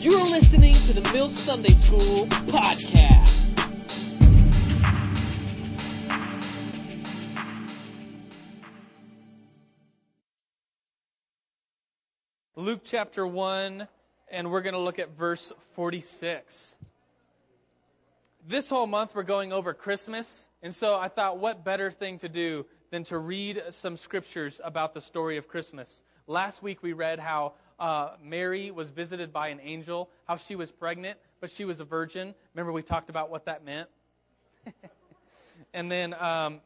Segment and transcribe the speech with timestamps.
[0.00, 3.26] You're listening to the Mill Sunday School podcast.
[12.54, 13.88] Luke chapter 1,
[14.30, 16.76] and we're going to look at verse 46.
[18.46, 22.28] This whole month we're going over Christmas, and so I thought what better thing to
[22.28, 26.04] do than to read some scriptures about the story of Christmas.
[26.28, 30.70] Last week we read how uh, Mary was visited by an angel, how she was
[30.70, 32.34] pregnant, but she was a virgin.
[32.54, 33.88] Remember, we talked about what that meant?
[35.74, 36.60] and then, um,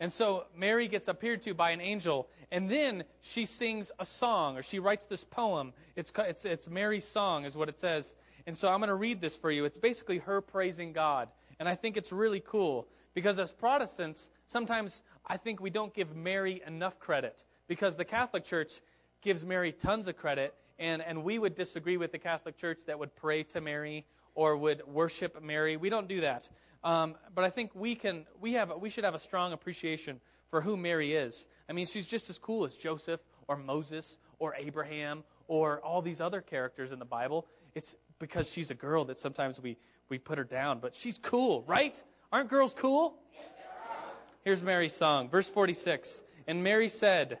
[0.00, 4.56] and so Mary gets appeared to by an angel, and then she sings a song,
[4.56, 5.72] or she writes this poem.
[5.96, 8.14] It's, it's, it's Mary's song, is what it says.
[8.46, 9.64] And so I'm going to read this for you.
[9.64, 11.28] It's basically her praising God.
[11.58, 16.14] And I think it's really cool because as Protestants, sometimes I think we don't give
[16.14, 18.80] Mary enough credit because the Catholic Church
[19.26, 22.96] gives Mary tons of credit, and, and we would disagree with the Catholic Church that
[22.96, 25.76] would pray to Mary or would worship Mary.
[25.76, 26.48] We don't do that.
[26.84, 30.60] Um, but I think we can we have we should have a strong appreciation for
[30.60, 31.48] who Mary is.
[31.68, 36.20] I mean, she's just as cool as Joseph or Moses or Abraham or all these
[36.20, 37.48] other characters in the Bible.
[37.74, 39.76] It's because she's a girl that sometimes we,
[40.08, 42.00] we put her down, but she's cool, right?
[42.30, 43.16] Aren't girls cool?
[44.44, 46.22] Here's Mary's song, verse 46.
[46.46, 47.40] And Mary said,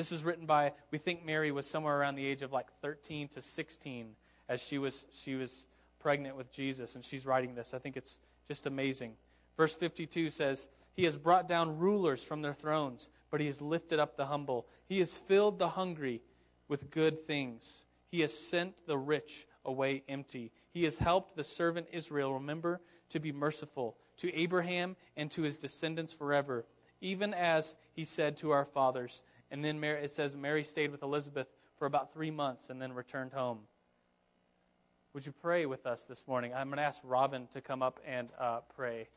[0.00, 3.28] This is written by, we think Mary was somewhere around the age of like 13
[3.28, 4.16] to 16
[4.48, 5.66] as she was, she was
[5.98, 7.74] pregnant with Jesus, and she's writing this.
[7.74, 8.16] I think it's
[8.48, 9.12] just amazing.
[9.58, 13.98] Verse 52 says, He has brought down rulers from their thrones, but He has lifted
[13.98, 14.66] up the humble.
[14.86, 16.22] He has filled the hungry
[16.66, 17.84] with good things.
[18.08, 20.50] He has sent the rich away empty.
[20.70, 22.80] He has helped the servant Israel, remember,
[23.10, 26.64] to be merciful to Abraham and to his descendants forever,
[27.02, 29.22] even as he said to our fathers.
[29.50, 32.92] And then Mary, it says Mary stayed with Elizabeth for about three months and then
[32.92, 33.60] returned home.
[35.12, 36.54] Would you pray with us this morning?
[36.54, 39.08] I'm going to ask Robin to come up and uh, pray.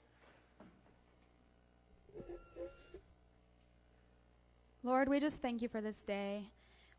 [4.81, 6.49] Lord, we just thank you for this day.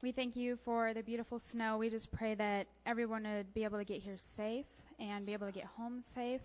[0.03, 1.77] We thank you for the beautiful snow.
[1.77, 4.67] We just pray that everyone would be able to get here safe
[5.01, 6.43] and be able to get home safe.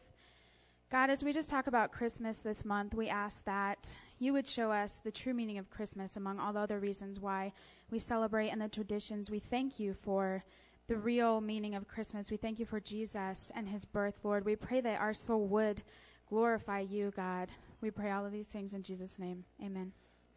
[0.90, 4.72] God, as we just talk about Christmas this month, we ask that you would show
[4.72, 7.54] us the true meaning of Christmas among all the other reasons why
[7.90, 9.32] we celebrate and the traditions.
[9.32, 10.44] We thank you for
[10.88, 12.30] the real meaning of Christmas.
[12.30, 14.44] We thank you for Jesus and his birth, Lord.
[14.44, 15.84] We pray that our soul would
[16.28, 17.50] glorify you, God.
[17.82, 19.46] We pray all of these things in Jesus' name.
[19.64, 19.94] Amen.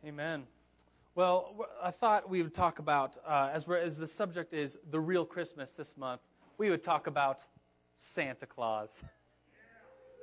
[0.06, 0.44] Amen.
[1.14, 5.24] Well, I thought we would talk about, uh, as, as the subject is the real
[5.24, 6.20] Christmas this month,
[6.56, 7.44] we would talk about
[7.96, 8.90] Santa Claus.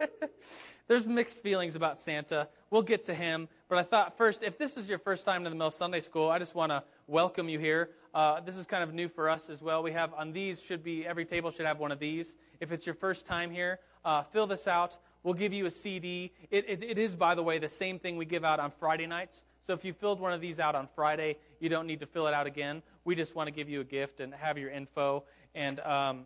[0.88, 2.48] There's mixed feelings about Santa.
[2.72, 3.48] We'll get to him.
[3.68, 6.30] But I thought first, if this is your first time to the Mill Sunday School,
[6.30, 7.92] I just want to welcome you here.
[8.14, 9.84] Uh, this is kind of new for us as well.
[9.84, 12.36] We have on these should be every table should have one of these.
[12.60, 14.98] If it's your first time here, uh, fill this out.
[15.24, 16.31] We'll give you a CD.
[16.50, 19.06] It, it, it is, by the way, the same thing we give out on Friday
[19.06, 19.44] nights.
[19.62, 22.26] So if you filled one of these out on Friday, you don't need to fill
[22.26, 22.81] it out again.
[23.04, 25.24] We just want to give you a gift and have your info.
[25.54, 26.26] And, um,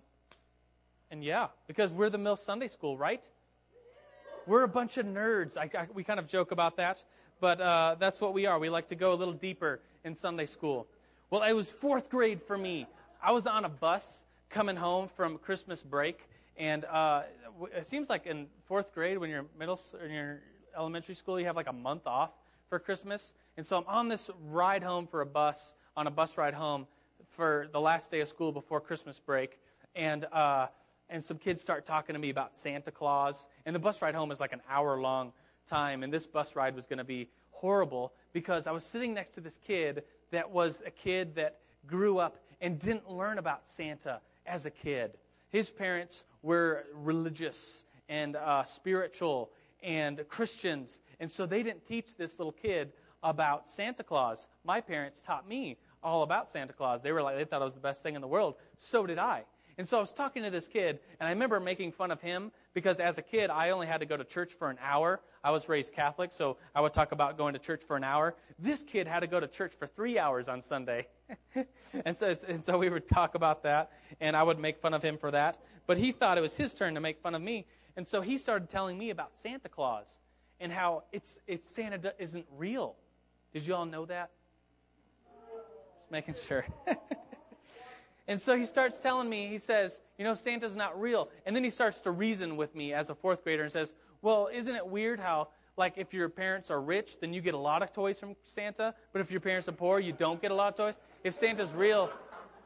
[1.12, 3.28] and yeah, because we're the Mill Sunday School, right?
[4.46, 5.58] We're a bunch of nerds.
[5.58, 7.02] I, I, we kind of joke about that,
[7.40, 8.60] but uh, that's what we are.
[8.60, 10.86] We like to go a little deeper in Sunday school.
[11.30, 12.86] Well, it was fourth grade for me.
[13.24, 16.28] I was on a bus coming home from Christmas break,
[16.58, 17.22] and uh,
[17.74, 20.42] it seems like in fourth grade, when you're middle, in your
[20.78, 22.32] elementary school, you have like a month off
[22.68, 23.32] for Christmas.
[23.56, 26.86] And so I'm on this ride home for a bus, on a bus ride home
[27.30, 29.58] for the last day of school before Christmas break.
[29.96, 30.68] And, uh,
[31.10, 33.48] and some kids start talking to me about Santa Claus.
[33.66, 35.32] And the bus ride home is like an hour long
[35.68, 36.04] time.
[36.04, 39.42] And this bus ride was going to be horrible because I was sitting next to
[39.42, 44.66] this kid that was a kid that grew up and didn't learn about Santa as
[44.66, 45.12] a kid.
[45.50, 49.52] His parents were religious and uh, spiritual
[49.82, 51.00] and Christians.
[51.20, 54.48] And so they didn't teach this little kid about Santa Claus.
[54.64, 57.02] My parents taught me all about Santa Claus.
[57.02, 58.56] They were like, they thought it was the best thing in the world.
[58.78, 59.44] So did I.
[59.78, 62.52] And so I was talking to this kid, and I remember making fun of him
[62.74, 65.20] because as a kid, I only had to go to church for an hour.
[65.44, 68.36] I was raised Catholic, so I would talk about going to church for an hour.
[68.60, 71.08] This kid had to go to church for three hours on Sunday.
[72.06, 73.92] and, so, and so we would talk about that,
[74.22, 75.58] and I would make fun of him for that.
[75.88, 77.66] But he thought it was his turn to make fun of me.
[77.98, 80.06] And so he started telling me about Santa Claus
[80.60, 82.96] and how it's, it's Santa isn't real.
[83.54, 84.32] Did you all know that?
[86.00, 86.66] Just making sure.
[88.28, 91.30] and so he starts telling me, he says, you know, Santa's not real.
[91.46, 94.50] And then he starts to reason with me as a fourth grader and says, well,
[94.54, 97.84] isn't it weird how, like, if your parents are rich, then you get a lot
[97.84, 100.70] of toys from Santa, but if your parents are poor, you don't get a lot
[100.70, 101.00] of toys?
[101.24, 102.10] If Santa's real,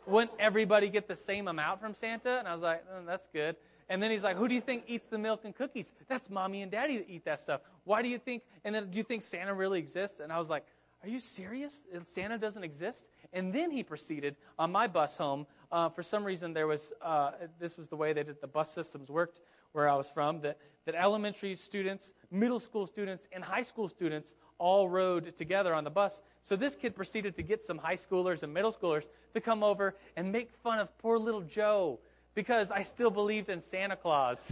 [0.06, 2.38] wouldn't everybody get the same amount from Santa?
[2.38, 3.56] And I was like, oh, that's good.
[3.90, 5.94] And then he's like, Who do you think eats the milk and cookies?
[6.08, 7.62] That's mommy and daddy that eat that stuff.
[7.86, 8.44] Why do you think?
[8.64, 10.20] And then do you think Santa really exists?
[10.20, 10.66] And I was like,
[11.04, 11.84] Are you serious?
[12.04, 13.06] Santa doesn't exist?
[13.34, 15.46] And then he proceeded on my bus home.
[15.72, 19.10] Uh, for some reason, there was uh, this was the way that the bus systems
[19.10, 19.42] worked
[19.74, 20.42] where I was from.
[20.42, 25.84] That that elementary students, middle school students, and high school students all rode together on
[25.84, 26.22] the bus.
[26.42, 29.04] So this kid proceeded to get some high schoolers and middle schoolers
[29.34, 32.00] to come over and make fun of poor little Joe
[32.36, 34.52] because I still believed in Santa Claus.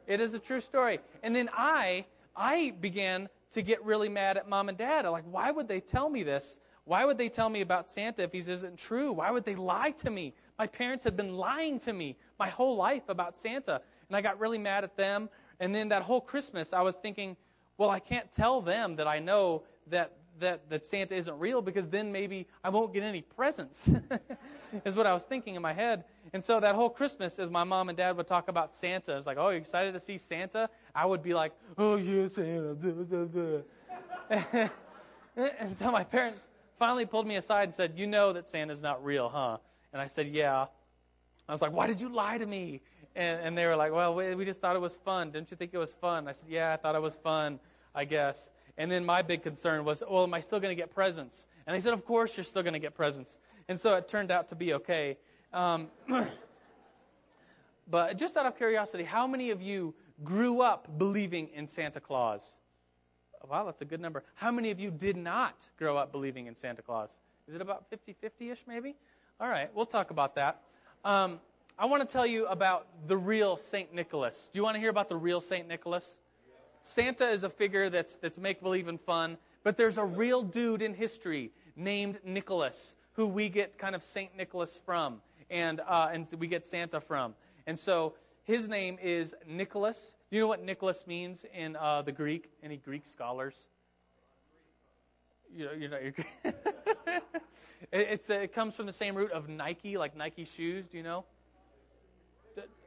[0.07, 1.01] it is a true story.
[1.23, 2.05] And then I
[2.37, 5.07] I began to get really mad at mom and dad.
[5.07, 6.59] Like, why would they tell me this?
[6.85, 9.13] Why would they tell me about Santa if he isn't true?
[9.13, 10.35] Why would they lie to me?
[10.59, 13.81] My parents had been lying to me my whole life about Santa.
[14.09, 15.29] And I got really mad at them.
[15.61, 17.37] And then that whole Christmas, I was thinking,
[17.79, 21.89] well, I can't tell them that I know that that, that Santa isn't real because
[21.89, 23.89] then maybe I won't get any presents,
[24.85, 26.05] is what I was thinking in my head.
[26.33, 29.27] And so that whole Christmas, as my mom and dad would talk about Santa, it's
[29.27, 30.69] like, oh, you excited to see Santa?
[30.95, 33.63] I would be like, oh, yeah, Santa.
[35.37, 36.49] and so my parents
[36.79, 39.59] finally pulled me aside and said, you know that Santa's not real, huh?
[39.93, 40.67] And I said, yeah.
[41.49, 42.81] I was like, why did you lie to me?
[43.17, 45.31] And, and they were like, well, we, we just thought it was fun.
[45.33, 46.29] Didn't you think it was fun?
[46.29, 47.59] I said, yeah, I thought it was fun,
[47.95, 48.51] I guess.
[48.81, 51.47] And then my big concern was, well, am I still going to get presents?
[51.67, 53.39] And they said, of course you're still going to get presents.
[53.69, 55.19] And so it turned out to be okay.
[55.53, 55.89] Um,
[57.91, 59.95] but just out of curiosity, how many of you
[60.25, 62.59] grew up believing in Santa Claus?
[63.47, 64.25] Wow, that's a good number.
[64.35, 67.11] How many of you did not grow up believing in Santa Claus?
[67.49, 68.97] Is it about 50 50 ish, maybe?
[69.39, 70.63] All right, we'll talk about that.
[71.05, 71.39] Um,
[71.79, 73.93] I want to tell you about the real St.
[73.93, 74.49] Nicholas.
[74.51, 75.69] Do you want to hear about the real St.
[75.69, 76.19] Nicholas?
[76.83, 80.83] Santa is a figure that's, that's make believe and fun, but there's a real dude
[80.83, 84.35] in history named Nicholas who we get kind of St.
[84.37, 87.35] Nicholas from, and, uh, and we get Santa from.
[87.67, 90.17] And so his name is Nicholas.
[90.31, 92.51] Do you know what Nicholas means in uh, the Greek?
[92.63, 93.69] Any Greek scholars?
[95.55, 96.15] You know, you're not, you're,
[97.93, 100.89] it's, it comes from the same root of Nike, like Nike shoes.
[100.89, 101.25] Do you know?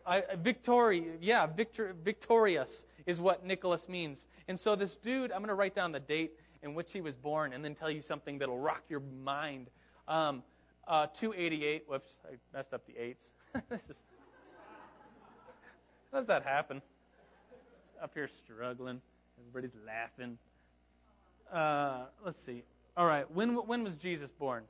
[0.06, 4.28] I, Victoria, yeah, victor, victorious is what Nicholas means.
[4.48, 7.16] And so this dude, I'm going to write down the date in which he was
[7.16, 9.70] born and then tell you something that'll rock your mind.
[10.08, 10.44] Um,
[10.88, 11.84] uh, 288.
[11.88, 13.34] Whoops, I messed up the eights.
[13.70, 14.04] this is.
[16.12, 16.82] How does that happen?
[18.02, 19.02] Up here struggling.
[19.40, 20.38] Everybody's laughing.
[21.52, 22.64] Uh, let's see.
[22.96, 23.30] All right.
[23.32, 24.64] When when was Jesus born?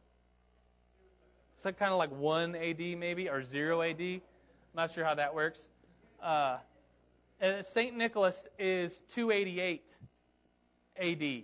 [1.55, 4.01] It's like kind of like one AD maybe or zero AD.
[4.01, 4.21] I'm
[4.75, 5.59] not sure how that works.
[6.21, 6.57] Uh,
[7.43, 7.95] uh, St.
[7.95, 9.97] Nicholas is 288
[10.97, 11.43] AD.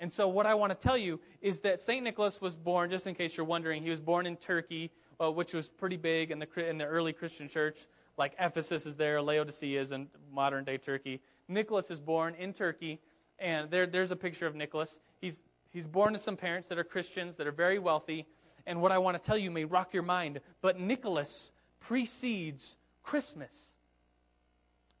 [0.00, 2.02] And so, what I want to tell you is that St.
[2.02, 4.90] Nicholas was born, just in case you're wondering, he was born in Turkey,
[5.20, 7.86] uh, which was pretty big in the, in the early Christian church.
[8.16, 11.20] Like Ephesus is there, Laodicea is in modern day Turkey.
[11.48, 13.00] Nicholas is born in Turkey,
[13.38, 14.98] and there, there's a picture of Nicholas.
[15.20, 18.26] He's, he's born to some parents that are Christians, that are very wealthy.
[18.66, 23.74] And what I want to tell you may rock your mind, but Nicholas precedes Christmas.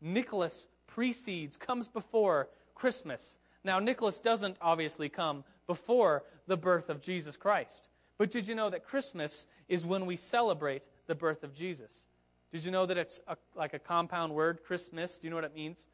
[0.04, 3.38] Nicholas precedes, comes before Christmas.
[3.64, 7.88] Now, Nicholas doesn't obviously come before the birth of Jesus Christ.
[8.18, 12.04] But did you know that Christmas is when we celebrate the birth of Jesus?
[12.52, 15.18] Did you know that it's a, like a compound word, Christmas?
[15.18, 15.86] Do you know what it means?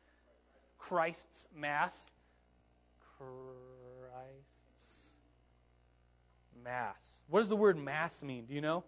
[0.77, 2.09] Christ's Mass.
[3.17, 3.31] Christ's
[6.65, 7.23] Mass.
[7.29, 8.45] What does the word Mass mean?
[8.47, 8.85] Do you know?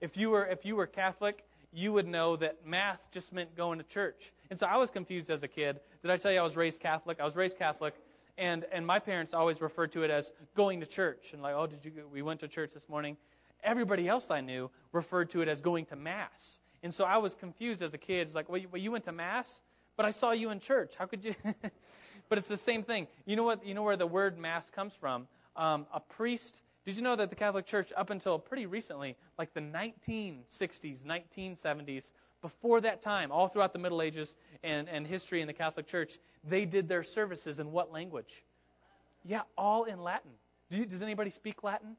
[0.00, 3.78] If you were, if you were Catholic, you would know that Mass just meant going
[3.78, 4.32] to church.
[4.50, 5.80] And so I was confused as a kid.
[6.02, 7.20] Did I tell you I was raised Catholic?
[7.20, 7.94] I was raised Catholic,
[8.36, 11.32] and, and my parents always referred to it as going to church.
[11.32, 11.92] And like, oh, did you?
[12.12, 13.16] We went to church this morning.
[13.62, 16.58] Everybody else I knew referred to it as going to mass.
[16.82, 18.26] And so I was confused as a kid.
[18.26, 19.62] It's like, well, you, well, you went to mass,
[19.96, 20.96] but I saw you in church.
[20.96, 21.34] How could you?
[22.28, 23.06] but it's the same thing.
[23.26, 23.64] You know what?
[23.64, 25.28] You know where the word mass comes from?
[25.56, 26.62] Um, a priest.
[26.86, 32.12] Did you know that the Catholic Church, up until pretty recently, like the 1960s, 1970s,
[32.42, 36.18] before that time, all throughout the Middle Ages and, and history in the Catholic Church,
[36.44, 38.44] they did their services in what language?
[39.24, 40.30] Yeah, all in Latin.
[40.70, 41.96] Do you, does anybody speak Latin?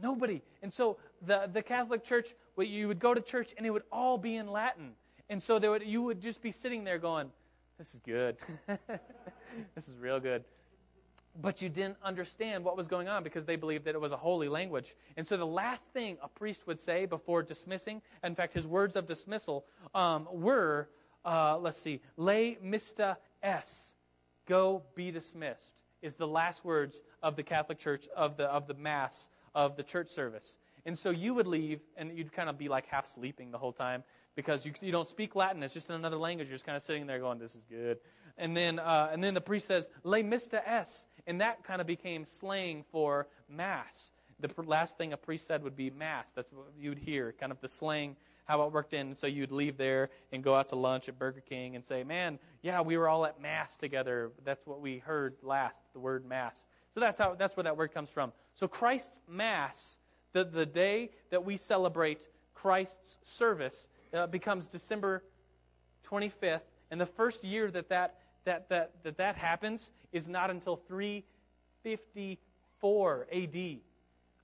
[0.00, 0.42] Nobody.
[0.62, 3.84] And so the, the Catholic Church, well, you would go to church and it would
[3.92, 4.92] all be in Latin.
[5.28, 7.30] And so would, you would just be sitting there going,
[7.78, 8.36] This is good.
[8.66, 10.44] this is real good.
[11.40, 14.16] But you didn't understand what was going on because they believed that it was a
[14.16, 14.94] holy language.
[15.16, 18.96] And so the last thing a priest would say before dismissing, in fact, his words
[18.96, 20.88] of dismissal um, were,
[21.24, 23.94] uh, let's see, lay mista s,
[24.46, 28.74] go be dismissed, is the last words of the Catholic Church, of the, of the
[28.74, 30.58] Mass, of the church service.
[30.86, 33.72] And so you would leave and you'd kind of be like half sleeping the whole
[33.72, 34.04] time
[34.36, 35.62] because you, you don't speak Latin.
[35.62, 36.48] It's just in another language.
[36.48, 37.98] You're just kind of sitting there going, this is good.
[38.38, 41.06] And then, uh, and then the priest says, Le mista es.
[41.26, 44.10] And that kind of became slang for mass.
[44.40, 46.30] The last thing a priest said would be mass.
[46.34, 49.14] That's what you'd hear, kind of the slang, how it worked in.
[49.14, 52.38] So you'd leave there and go out to lunch at Burger King and say, man,
[52.62, 54.30] yeah, we were all at mass together.
[54.44, 56.66] That's what we heard last, the word mass.
[56.94, 58.32] So that's, how, that's where that word comes from.
[58.54, 59.98] So Christ's mass,
[60.32, 65.24] the, the day that we celebrate Christ's service, uh, becomes December
[66.08, 66.60] 25th.
[66.90, 73.26] And the first year that that, that, that, that that happens is not until 354
[73.32, 73.76] AD.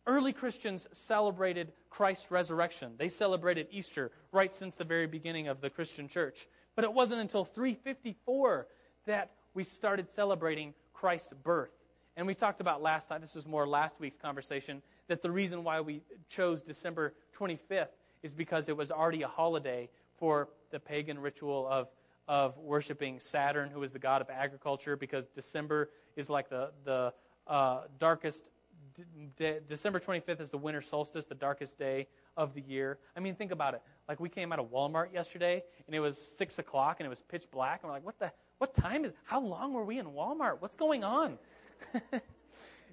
[0.07, 2.93] Early Christians celebrated Christ's resurrection.
[2.99, 6.49] They celebrated Easter right since the very beginning of the Christian church.
[6.75, 8.67] But it wasn't until 354
[9.07, 11.71] that we started celebrating Christ's birth.
[12.17, 15.65] And we talked about last time, this was more last week's conversation, that the reason
[15.65, 17.89] why we chose December 25th
[18.23, 21.89] is because it was already a holiday for the pagan ritual of,
[22.29, 27.12] of worshiping Saturn, who is the god of agriculture, because December is like the, the
[27.47, 28.49] uh, darkest.
[29.37, 32.99] De- December 25th is the winter solstice, the darkest day of the year.
[33.17, 33.83] I mean, think about it.
[34.09, 37.21] Like we came out of Walmart yesterday, and it was six o'clock, and it was
[37.21, 38.33] pitch black, and we're like, "What the?
[38.59, 39.12] What time is?
[39.25, 40.61] How long were we in Walmart?
[40.61, 41.38] What's going on?"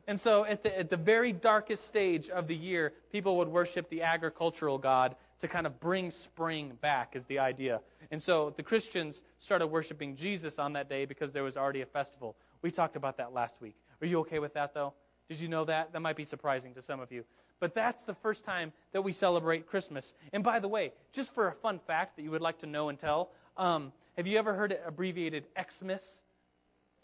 [0.09, 3.87] And so, at the, at the very darkest stage of the year, people would worship
[3.91, 7.81] the agricultural god to kind of bring spring back, is the idea.
[8.11, 11.85] And so, the Christians started worshiping Jesus on that day because there was already a
[11.85, 12.35] festival.
[12.61, 13.75] We talked about that last week.
[14.01, 14.93] Are you okay with that, though?
[15.29, 15.93] Did you know that?
[15.93, 17.23] That might be surprising to some of you.
[17.59, 20.15] But that's the first time that we celebrate Christmas.
[20.33, 22.89] And by the way, just for a fun fact that you would like to know
[22.89, 26.21] and tell, um, have you ever heard it abbreviated Xmas?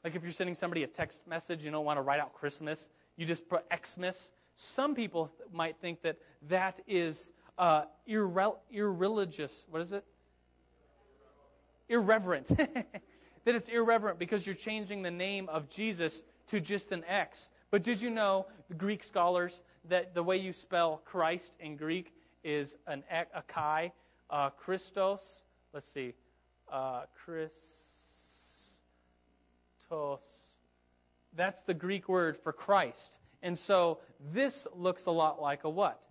[0.03, 2.89] Like if you're sending somebody a text message, you don't want to write out Christmas,
[3.17, 4.31] you just put Xmas.
[4.55, 9.65] Some people th- might think that that is uh, irre- irreligious.
[9.69, 10.03] What is it?
[11.89, 12.47] Irreverent.
[12.57, 17.49] that it's irreverent because you're changing the name of Jesus to just an X.
[17.71, 22.13] But did you know, the Greek scholars, that the way you spell Christ in Greek
[22.43, 23.91] is an a chi,
[24.29, 25.43] uh, Christos.
[25.73, 26.13] Let's see,
[26.71, 27.53] uh, Chris.
[31.35, 33.19] That's the Greek word for Christ.
[33.43, 33.99] And so
[34.33, 36.01] this looks a lot like a what?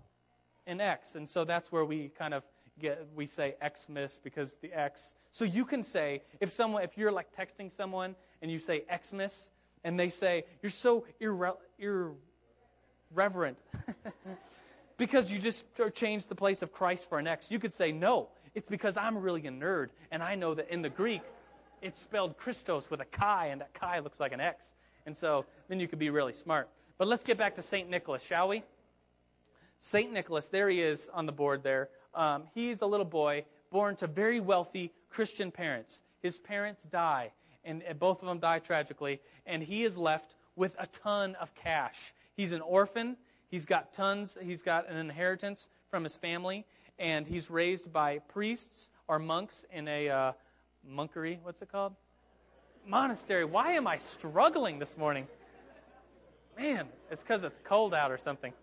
[0.66, 1.14] An X.
[1.14, 2.42] And so that's where we kind of
[2.80, 5.14] get we say Xmas because the X.
[5.30, 9.50] So you can say if someone if you're like texting someone and you say Xmas
[9.84, 11.56] and they say you're so irre-
[13.12, 13.58] irreverent
[14.96, 17.50] because you just changed the place of Christ for an X.
[17.50, 18.28] You could say no.
[18.54, 21.22] It's because I'm really a nerd and I know that in the Greek
[21.84, 24.72] it's spelled Christos with a chi, and that chi looks like an X.
[25.04, 26.70] And so then you could be really smart.
[26.96, 27.90] But let's get back to St.
[27.90, 28.62] Nicholas, shall we?
[29.84, 30.10] St.
[30.10, 31.90] Nicholas, there he is on the board there.
[32.14, 36.00] Um, he's a little boy born to very wealthy Christian parents.
[36.22, 37.32] His parents die,
[37.66, 41.54] and, and both of them die tragically, and he is left with a ton of
[41.54, 42.14] cash.
[42.34, 43.18] He's an orphan.
[43.50, 46.64] He's got tons, he's got an inheritance from his family,
[46.98, 50.32] and he's raised by priests or monks in a, uh,
[50.90, 51.38] monkery.
[51.42, 51.92] What's it called?
[52.86, 53.44] Monastery.
[53.44, 55.26] Why am I struggling this morning?
[56.56, 58.54] Man, it's because it's cold out or something.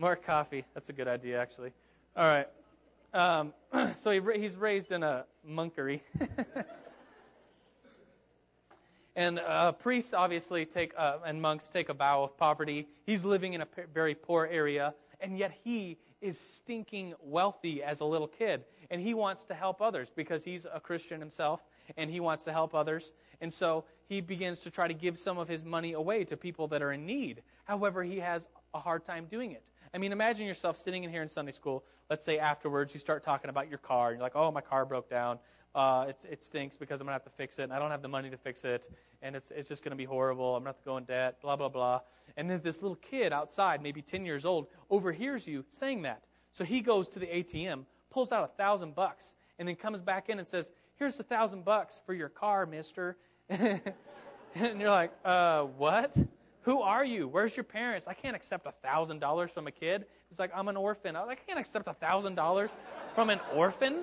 [0.00, 0.64] More coffee.
[0.72, 1.72] That's a good idea, actually.
[2.16, 2.48] All right.
[3.12, 3.52] Um,
[3.94, 6.00] so he, he's raised in a monkery.
[9.14, 12.88] and uh, priests obviously take, uh, and monks take a vow of poverty.
[13.04, 18.06] He's living in a very poor area, and yet he is stinking wealthy as a
[18.06, 21.60] little kid and he wants to help others because he's a Christian himself
[21.96, 23.12] and he wants to help others.
[23.40, 26.66] And so he begins to try to give some of his money away to people
[26.68, 27.42] that are in need.
[27.64, 29.62] However, he has a hard time doing it.
[29.92, 31.84] I mean, imagine yourself sitting in here in Sunday school.
[32.08, 34.08] Let's say afterwards you start talking about your car.
[34.08, 35.38] And you're like, oh, my car broke down.
[35.74, 38.08] uh, it stinks because I'm to have to fix it, and I don't have the
[38.08, 38.88] money to fix it,
[39.22, 40.56] and it's, it's just to be horrible.
[40.56, 42.00] I'm to have to go in debt, blah, blah, blah.
[42.36, 46.22] And then this little kid outside, maybe 10 years old, overhears you saying that.
[46.52, 50.28] So he goes to the ATM, pulls out a thousand bucks, and then comes back
[50.28, 53.16] in and says, Here's a thousand bucks for your car, mister.
[53.48, 53.80] and
[54.54, 56.12] you're like, uh, what?
[56.62, 57.26] Who are you?
[57.26, 58.06] Where's your parents?
[58.06, 60.04] I can't accept a thousand dollars from a kid.
[60.28, 61.16] He's like, I'm an orphan.
[61.16, 62.70] I, can't accept a thousand dollars
[63.14, 64.02] from an orphan.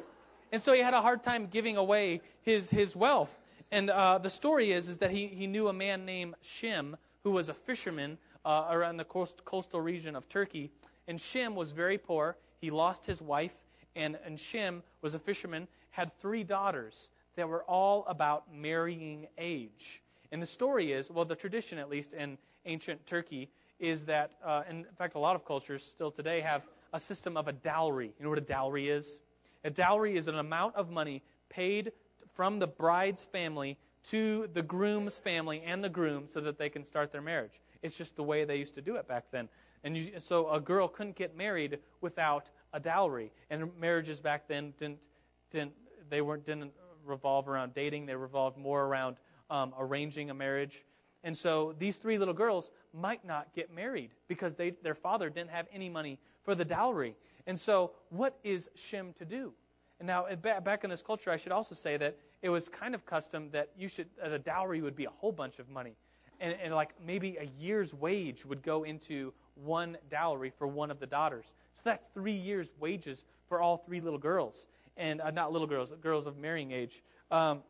[0.52, 3.36] And so he had a hard time giving away his, his wealth.
[3.72, 7.32] And uh, the story is, is that he, he knew a man named Shem who
[7.32, 10.72] was a fisherman uh, around the coast, coastal region of Turkey.
[11.08, 12.38] And Shem was very poor.
[12.60, 13.54] He lost his wife.
[13.96, 20.02] And, and Shem was a fisherman, had three daughters that were all about marrying age.
[20.32, 24.64] And the story is, well, the tradition, at least in ancient Turkey, is that, uh,
[24.70, 28.14] in fact, a lot of cultures still today have a system of a dowry.
[28.18, 29.20] You know what a dowry is?
[29.64, 31.92] A dowry is an amount of money paid
[32.34, 36.84] from the bride's family to the groom's family and the groom so that they can
[36.84, 37.62] start their marriage.
[37.82, 39.50] It's just the way they used to do it back then.
[39.84, 43.32] And you, so a girl couldn't get married without a dowry.
[43.50, 45.08] And marriages back then didn't,
[45.50, 45.74] didn't
[46.10, 46.72] they weren't didn't
[47.06, 48.06] revolve around dating.
[48.06, 49.18] They revolved more around
[49.50, 50.84] um, arranging a marriage.
[51.24, 55.50] And so these three little girls might not get married because they, their father didn't
[55.50, 57.16] have any money for the dowry.
[57.48, 59.54] And so, what is Shem to do?
[60.00, 63.06] And now, back in this culture, I should also say that it was kind of
[63.06, 65.96] custom that you should that a dowry would be a whole bunch of money,
[66.40, 71.00] and, and like maybe a year's wage would go into one dowry for one of
[71.00, 71.54] the daughters.
[71.74, 75.94] So that's three years' wages for all three little girls, and uh, not little girls,
[76.02, 77.02] girls of marrying age.
[77.32, 77.64] Um,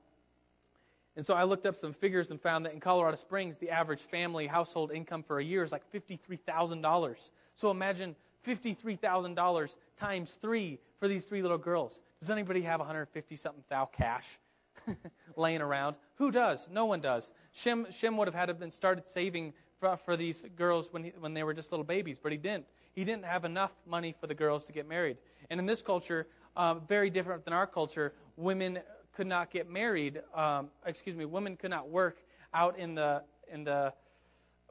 [1.17, 4.01] and so I looked up some figures and found that in Colorado Springs, the average
[4.01, 7.29] family household income for a year is like $53,000.
[7.55, 12.01] So imagine $53,000 times three for these three little girls.
[12.19, 14.37] Does anybody have 150 something thou cash
[15.35, 15.95] laying around?
[16.17, 16.69] Who does?
[16.71, 17.31] No one does.
[17.51, 21.13] Shem, Shem would have had to been started saving for, for these girls when, he,
[21.19, 22.65] when they were just little babies, but he didn't.
[22.93, 25.17] He didn't have enough money for the girls to get married.
[25.49, 28.79] And in this culture, uh, very different than our culture, women
[29.17, 30.21] could not get married.
[30.35, 32.19] Um, excuse me, women could not work
[32.53, 33.91] out in the in the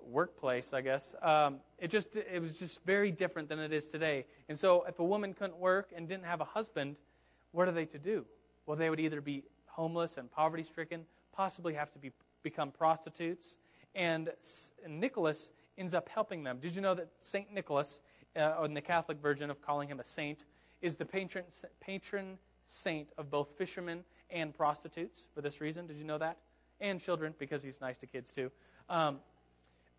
[0.01, 1.17] workplace, I guess.
[1.21, 4.25] Um, it just it was just very different than it is today.
[4.49, 6.95] And so, if a woman couldn't work and didn't have a husband,
[7.51, 8.25] what are they to do?
[8.67, 12.13] Well, they would either be homeless and poverty stricken, possibly have to be
[12.45, 13.57] become prostitutes,
[13.97, 14.31] and,
[14.89, 16.59] Nicholas ends up helping them.
[16.61, 18.01] Did you know that Saint Nicholas,
[18.37, 20.45] uh, in the Catholic version of calling him a saint,
[20.83, 21.45] is the patron
[21.81, 25.87] patron saint of both fishermen and prostitutes for this reason?
[25.87, 26.39] Did you know that?
[26.81, 28.51] And children, because he's nice to kids too.
[28.89, 29.21] Um,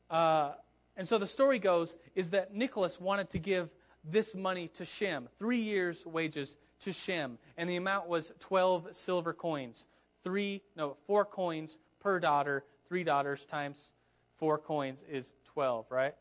[0.10, 0.52] uh,
[0.96, 3.70] and so the story goes is that Nicholas wanted to give
[4.04, 9.34] this money to Shem, three years' wages to Shem, and the amount was 12 silver
[9.34, 9.88] coins.
[10.24, 12.64] Three, no, four coins per daughter.
[12.88, 13.92] Three daughters times
[14.38, 16.16] four coins is 12, right?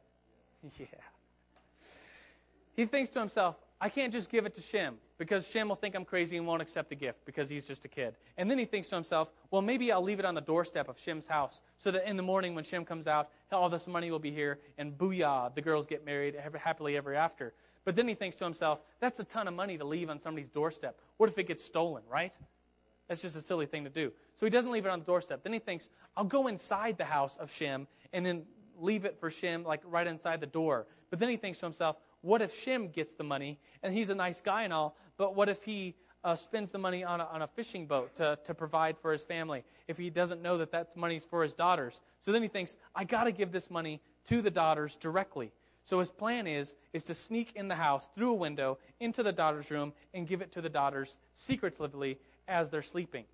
[0.79, 0.87] Yeah.
[2.75, 5.95] He thinks to himself, I can't just give it to Shem because Shem will think
[5.95, 8.17] I'm crazy and won't accept the gift because he's just a kid.
[8.39, 10.99] And then he thinks to himself, well, maybe I'll leave it on the doorstep of
[10.99, 14.19] Shem's house so that in the morning when Shem comes out, all this money will
[14.19, 17.53] be here and booyah, the girls get married happily ever after.
[17.85, 20.49] But then he thinks to himself, that's a ton of money to leave on somebody's
[20.49, 20.99] doorstep.
[21.19, 22.37] What if it gets stolen, right?
[23.09, 24.11] That's just a silly thing to do.
[24.35, 25.43] So he doesn't leave it on the doorstep.
[25.43, 28.43] Then he thinks, I'll go inside the house of Shem and then
[28.79, 30.87] leave it for Shem, like right inside the door.
[31.11, 34.15] But then he thinks to himself, what if Shem gets the money and he's a
[34.15, 37.43] nice guy and all, but what if he uh, spends the money on a, on
[37.43, 40.97] a fishing boat to, to provide for his family if he doesn't know that that's
[40.97, 42.03] money's for his daughters?
[42.21, 45.53] So then he thinks, I got to give this money to the daughters directly.
[45.85, 49.31] So his plan is is to sneak in the house through a window into the
[49.31, 53.25] daughter's room and give it to the daughters secretively as they're sleeping.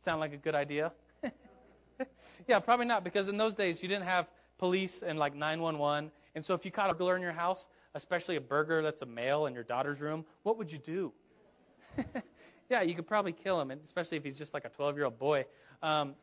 [0.00, 0.92] Sound like a good idea?
[2.48, 6.10] yeah, probably not because in those days you didn't have police and like 911.
[6.34, 9.06] And so if you caught a burglar in your house, especially a burger that's a
[9.06, 11.12] male in your daughter's room, what would you do?
[12.70, 15.18] yeah, you could probably kill him, especially if he's just like a 12 year old
[15.18, 15.44] boy.
[15.82, 16.14] Um,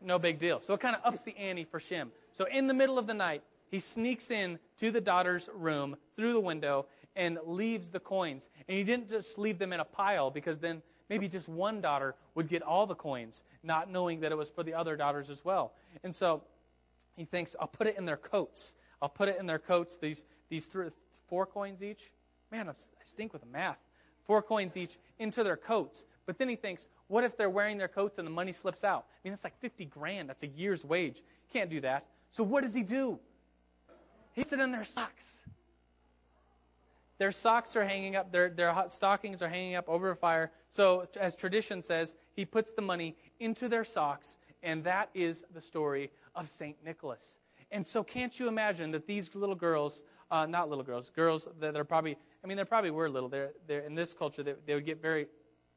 [0.00, 0.58] no big deal.
[0.58, 2.10] So it kind of ups the ante for Shem.
[2.32, 6.32] So in the middle of the night, he sneaks in to the daughter's room through
[6.32, 8.48] the window and leaves the coins.
[8.66, 12.14] And he didn't just leave them in a pile because then maybe just one daughter
[12.34, 15.44] would get all the coins, not knowing that it was for the other daughters as
[15.44, 15.74] well.
[16.04, 16.42] And so
[17.16, 18.74] he thinks, I'll put it in their coats.
[19.02, 20.88] I'll put it in their coats, these, these three,
[21.26, 22.12] four coins each.
[22.52, 23.78] Man, I stink with the math.
[24.24, 26.04] Four coins each into their coats.
[26.24, 29.06] But then he thinks, what if they're wearing their coats and the money slips out?
[29.08, 30.28] I mean, that's like 50 grand.
[30.28, 31.22] That's a year's wage.
[31.52, 32.06] Can't do that.
[32.30, 33.18] So what does he do?
[34.34, 35.42] He puts it in their socks.
[37.18, 40.52] their socks are hanging up, their, their stockings are hanging up over a fire.
[40.70, 45.60] So, as tradition says, he puts the money into their socks, and that is the
[45.60, 46.76] story of St.
[46.84, 47.38] Nicholas.
[47.72, 51.74] And so, can't you imagine that these little girls, uh, not little girls, girls that
[51.74, 53.30] are probably, I mean, they probably were little.
[53.30, 55.26] They're, they're in this culture, they, they would get very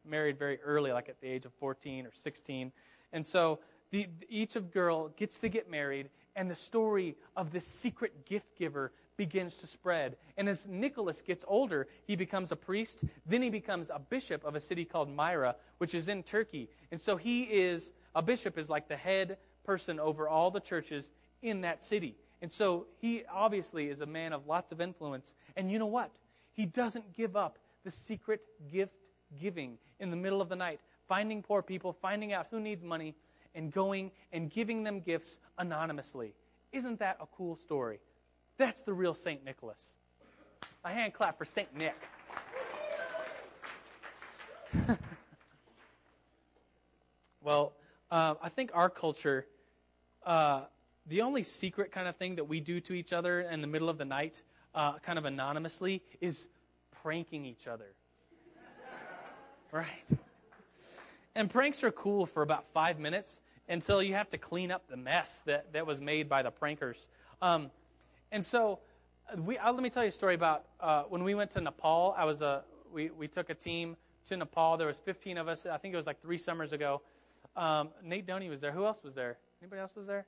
[0.05, 2.71] married very early, like at the age of 14 or 16.
[3.13, 3.59] And so,
[3.91, 8.57] the, each of girl gets to get married, and the story of this secret gift
[8.57, 10.17] giver begins to spread.
[10.35, 13.05] And as Nicholas gets older, he becomes a priest.
[13.25, 16.67] Then he becomes a bishop of a city called Myra, which is in Turkey.
[16.91, 21.11] And so he is, a bishop is like the head person over all the churches
[21.41, 22.15] in that city.
[22.41, 25.33] And so he obviously is a man of lots of influence.
[25.55, 26.11] And you know what?
[26.53, 28.93] He doesn't give up the secret gift
[29.39, 33.15] giving in the middle of the night, finding poor people, finding out who needs money,
[33.55, 36.33] and going and giving them gifts anonymously.
[36.71, 37.99] Isn't that a cool story?
[38.57, 39.43] That's the real St.
[39.43, 39.95] Nicholas.
[40.83, 41.73] A hand clap for St.
[41.75, 41.95] Nick.
[47.41, 47.73] well,
[48.11, 49.45] uh, I think our culture,
[50.25, 50.65] uh,
[51.07, 53.89] the only secret kind of thing that we do to each other in the middle
[53.89, 56.49] of the night, uh, kind of anonymously, is
[57.03, 57.93] pranking each other.
[59.71, 59.87] right?
[61.35, 64.97] And pranks are cool for about five minutes until you have to clean up the
[64.97, 67.07] mess that, that was made by the prankers.
[67.41, 67.69] Um,
[68.31, 68.79] and so,
[69.31, 71.61] uh, we, uh, let me tell you a story about uh, when we went to
[71.61, 72.15] Nepal.
[72.17, 73.95] I was a, we, we took a team
[74.27, 74.77] to Nepal.
[74.77, 75.65] There was 15 of us.
[75.65, 77.01] I think it was like three summers ago.
[77.55, 78.71] Um, Nate Doney was there.
[78.71, 79.37] Who else was there?
[79.61, 80.25] Anybody else was there?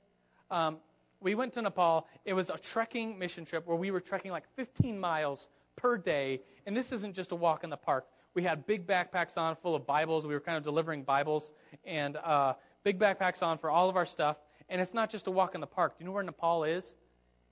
[0.50, 0.78] Um,
[1.20, 2.06] we went to Nepal.
[2.24, 6.42] It was a trekking mission trip where we were trekking like 15 miles per day.
[6.66, 8.06] And this isn't just a walk in the park.
[8.34, 10.26] We had big backpacks on full of Bibles.
[10.26, 11.52] We were kind of delivering Bibles
[11.84, 14.36] and uh, big backpacks on for all of our stuff.
[14.68, 15.98] And it's not just a walk in the park.
[15.98, 16.94] Do you know where Nepal is?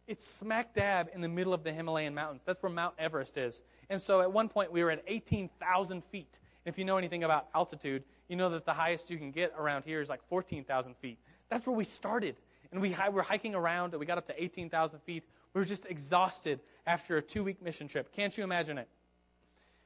[0.07, 2.43] It's smack dab in the middle of the Himalayan mountains.
[2.45, 3.63] That's where Mount Everest is.
[3.91, 6.39] And so at one point we were at 18,000 feet.
[6.65, 9.85] If you know anything about altitude, you know that the highest you can get around
[9.85, 11.19] here is like 14,000 feet.
[11.49, 12.37] That's where we started.
[12.73, 15.25] And we were hiking around, and we got up to 18,000 feet.
[15.55, 18.13] We were just exhausted after a two week mission trip.
[18.15, 18.89] Can't you imagine it?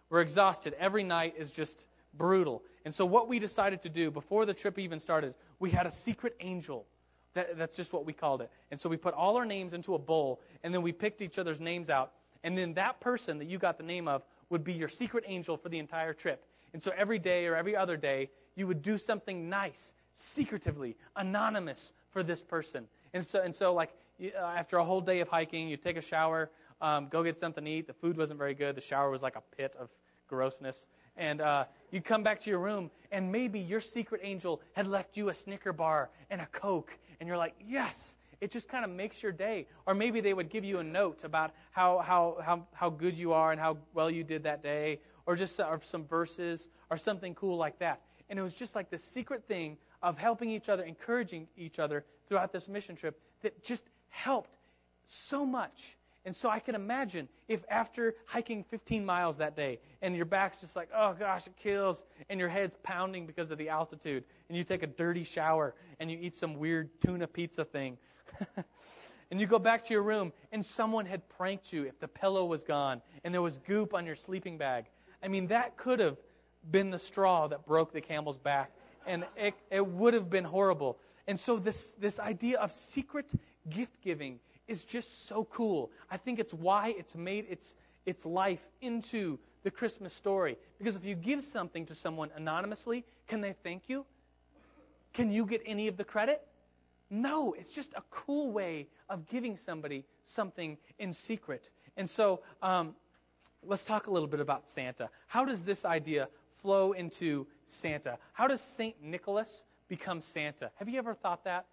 [0.09, 0.75] We're exhausted.
[0.79, 2.63] Every night is just brutal.
[2.85, 5.91] And so, what we decided to do before the trip even started, we had a
[5.91, 6.87] secret angel
[7.35, 8.51] that, that's just what we called it.
[8.71, 11.39] And so we put all our names into a bowl, and then we picked each
[11.39, 12.13] other's names out.
[12.43, 15.57] And then that person that you got the name of would be your secret angel
[15.57, 16.45] for the entire trip.
[16.73, 21.93] And so every day or every other day, you would do something nice, secretively, anonymous
[22.11, 22.87] for this person.
[23.15, 23.91] And so, and so like,
[24.23, 27.65] uh, after a whole day of hiking, you take a shower, um, go get something
[27.65, 27.87] to eat.
[27.87, 28.77] The food wasn't very good.
[28.77, 29.89] The shower was like a pit of
[30.29, 30.87] grossness.
[31.17, 35.17] And uh, you come back to your room, and maybe your secret angel had left
[35.17, 38.91] you a Snicker bar and a Coke and you're like, yes, it just kind of
[38.91, 39.67] makes your day.
[39.87, 43.33] Or maybe they would give you a note about how, how, how, how good you
[43.33, 47.35] are and how well you did that day, or just or some verses or something
[47.35, 48.01] cool like that.
[48.31, 52.05] And it was just like this secret thing of helping each other, encouraging each other
[52.29, 54.57] throughout this mission trip that just helped
[55.05, 55.97] so much.
[56.25, 60.61] And so I can imagine if after hiking 15 miles that day and your back's
[60.61, 64.57] just like, oh gosh, it kills, and your head's pounding because of the altitude, and
[64.57, 67.97] you take a dirty shower and you eat some weird tuna pizza thing,
[69.31, 72.45] and you go back to your room and someone had pranked you if the pillow
[72.45, 74.87] was gone and there was goop on your sleeping bag.
[75.23, 76.19] I mean, that could have
[76.71, 78.73] been the straw that broke the camel's back,
[79.07, 80.99] and it, it would have been horrible.
[81.27, 83.31] And so, this, this idea of secret
[83.69, 85.91] gift giving is just so cool.
[86.11, 90.57] I think it's why it's made its, its life into the Christmas story.
[90.79, 94.05] Because if you give something to someone anonymously, can they thank you?
[95.13, 96.47] Can you get any of the credit?
[97.11, 101.71] No, it's just a cool way of giving somebody something in secret.
[101.97, 102.95] And so um,
[103.65, 105.11] let's talk a little bit about Santa.
[105.27, 106.29] How does this idea
[106.63, 108.19] flow into Santa?
[108.33, 109.03] How does St.
[109.03, 110.71] Nicholas become Santa?
[110.77, 111.67] Have you ever thought that?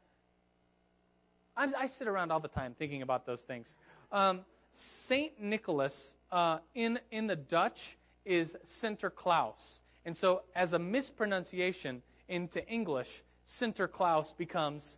[1.55, 3.75] I, I sit around all the time thinking about those things.
[4.11, 12.01] Um, Saint Nicholas uh, in in the Dutch is Sinterklaas, and so as a mispronunciation
[12.27, 14.97] into English, Sinterklaas becomes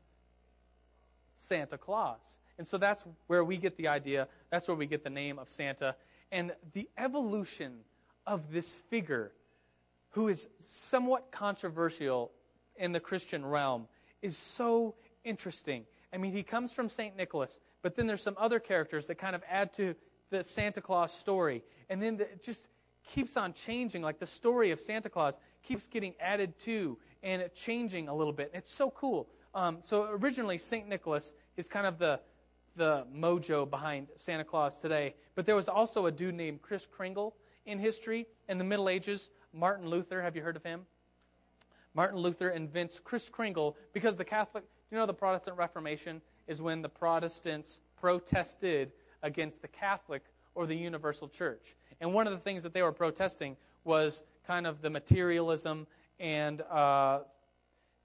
[1.36, 4.28] Santa Claus, and so that's where we get the idea.
[4.49, 5.95] That's where we get the name of Santa,
[6.32, 7.80] and the evolution
[8.28, 9.32] of this figure,
[10.09, 12.31] who is somewhat controversial
[12.75, 13.87] in the Christian realm,
[14.21, 15.85] is so interesting.
[16.13, 17.15] I mean, he comes from St.
[17.15, 19.95] Nicholas, but then there's some other characters that kind of add to
[20.29, 21.63] the Santa Claus story.
[21.89, 22.67] And then the, it just
[23.07, 24.01] keeps on changing.
[24.01, 28.51] Like the story of Santa Claus keeps getting added to and changing a little bit.
[28.53, 29.27] It's so cool.
[29.53, 30.87] Um, so originally, St.
[30.87, 32.19] Nicholas is kind of the,
[32.75, 35.15] the mojo behind Santa Claus today.
[35.35, 39.31] But there was also a dude named Kris Kringle in history in the Middle Ages.
[39.53, 40.85] Martin Luther, have you heard of him?
[41.93, 46.81] Martin Luther invents Kris Kringle because the Catholic, you know, the Protestant Reformation is when
[46.81, 48.91] the Protestants protested
[49.23, 50.23] against the Catholic
[50.55, 51.75] or the universal church.
[52.01, 55.88] And one of the things that they were protesting was kind of the materialism
[56.19, 57.19] and uh,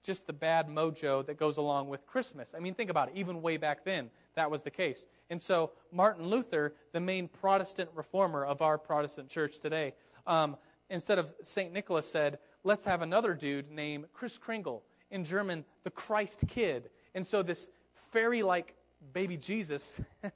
[0.03, 2.53] just the bad mojo that goes along with Christmas.
[2.55, 3.15] I mean, think about it.
[3.15, 5.05] Even way back then, that was the case.
[5.29, 9.93] And so, Martin Luther, the main Protestant reformer of our Protestant church today,
[10.27, 10.57] um,
[10.89, 11.73] instead of St.
[11.73, 14.83] Nicholas, said, let's have another dude named Kris Kringle.
[15.11, 16.89] In German, the Christ kid.
[17.13, 17.69] And so, this
[18.11, 18.75] fairy like
[19.13, 20.01] baby Jesus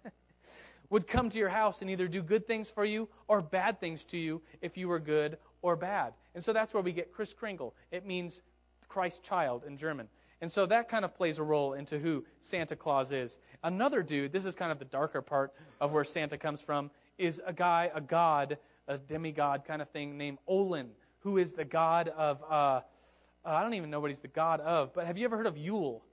[0.89, 4.05] would come to your house and either do good things for you or bad things
[4.05, 6.13] to you if you were good or bad.
[6.35, 7.75] And so that's where we get Kris Kringle.
[7.91, 8.41] It means
[8.87, 10.07] Christ child in German.
[10.41, 13.39] And so that kind of plays a role into who Santa Claus is.
[13.63, 17.41] Another dude, this is kind of the darker part of where Santa comes from, is
[17.45, 18.57] a guy, a god,
[18.89, 22.81] a demigod kind of thing named Odin, who is the god of, uh, uh,
[23.45, 25.57] I don't even know what he's the god of, but have you ever heard of
[25.57, 26.03] Yule?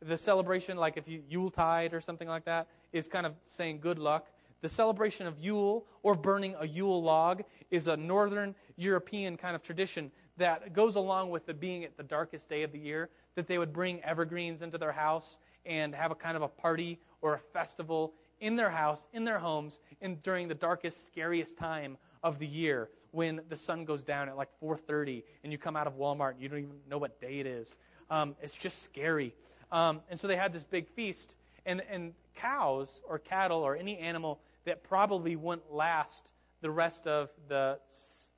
[0.00, 3.98] The celebration, like if you Yuletide or something like that, is kind of saying good
[3.98, 4.28] luck.
[4.60, 9.62] The celebration of Yule or burning a Yule log is a northern European kind of
[9.62, 13.46] tradition that goes along with the being at the darkest day of the year, that
[13.46, 17.34] they would bring evergreens into their house and have a kind of a party or
[17.34, 22.38] a festival in their house, in their homes, in, during the darkest, scariest time of
[22.38, 25.94] the year when the sun goes down at like 4.30 and you come out of
[25.94, 27.76] walmart and you don't even know what day it is
[28.10, 29.34] um, it's just scary
[29.70, 33.98] um, and so they had this big feast and, and cows or cattle or any
[33.98, 36.30] animal that probably wouldn't last
[36.60, 37.78] the rest of the,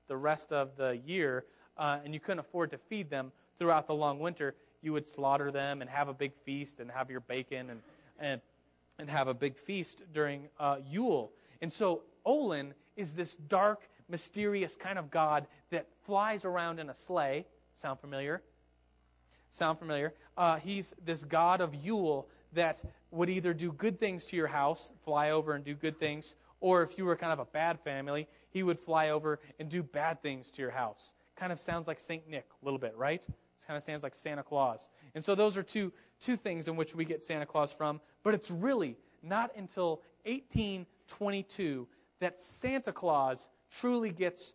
[0.09, 1.45] the rest of the year
[1.77, 5.51] uh, and you couldn't afford to feed them throughout the long winter, you would slaughter
[5.51, 7.81] them and have a big feast and have your bacon and,
[8.19, 8.41] and,
[8.99, 11.33] and have a big feast during uh, Yule.
[11.63, 16.95] And so Odin is this dark, mysterious kind of god that flies around in a
[16.95, 17.47] sleigh.
[17.75, 18.43] Sound familiar?
[19.51, 20.15] Sound familiar?
[20.37, 24.91] Uh, he's this god of Yule that would either do good things to your house,
[25.05, 28.29] fly over and do good things, or if you were kind of a bad family,
[28.51, 31.99] he would fly over and do bad things to your house kind of sounds like
[31.99, 32.29] St.
[32.29, 33.23] Nick a little bit, right?
[33.23, 34.89] It kind of sounds like Santa Claus.
[35.15, 38.01] And so those are two, two things in which we get Santa Claus from.
[38.23, 41.89] But it's really not until 1822
[42.25, 44.55] that Santa Claus truly gets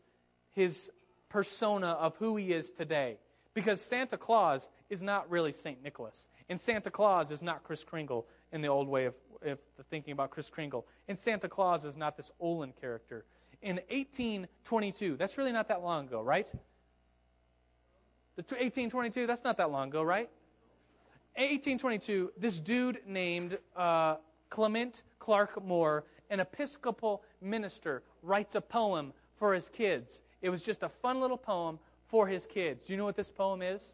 [0.55, 0.89] his
[1.29, 3.19] persona of who he is today.
[3.53, 5.81] Because Santa Claus is not really St.
[5.83, 6.29] Nicholas.
[6.49, 9.13] And Santa Claus is not Kris Kringle in the old way of,
[9.45, 9.59] of
[9.91, 10.87] thinking about Kris Kringle.
[11.07, 13.25] And Santa Claus is not this Odin character.
[13.61, 16.47] In 1822, that's really not that long ago, right?
[18.35, 20.29] The 1822, that's not that long ago, right?
[21.35, 24.15] 1822, this dude named uh,
[24.49, 30.23] Clement Clarke Moore, an Episcopal minister, writes a poem for his kids.
[30.41, 32.85] It was just a fun little poem for his kids.
[32.85, 33.93] Do you know what this poem is?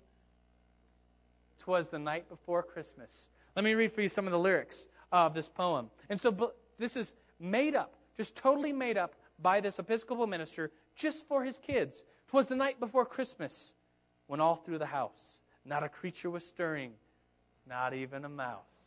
[1.59, 3.29] Twas the night before Christmas.
[3.55, 5.89] Let me read for you some of the lyrics of this poem.
[6.09, 11.27] And so this is made up, just totally made up by this Episcopal minister just
[11.27, 12.03] for his kids.
[12.27, 13.73] Twas the night before Christmas
[14.27, 16.91] when all through the house not a creature was stirring,
[17.67, 18.84] not even a mouse.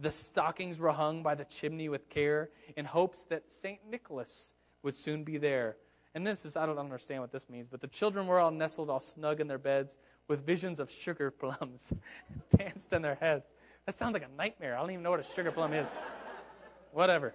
[0.00, 3.80] The stockings were hung by the chimney with care in hopes that St.
[3.88, 5.76] Nicholas would soon be there.
[6.14, 8.88] And this is, I don't understand what this means, but the children were all nestled
[8.88, 11.92] all snug in their beds with visions of sugar plums
[12.56, 13.54] danced in their heads.
[13.86, 14.76] That sounds like a nightmare.
[14.76, 15.88] I don't even know what a sugar plum is.
[16.92, 17.34] Whatever.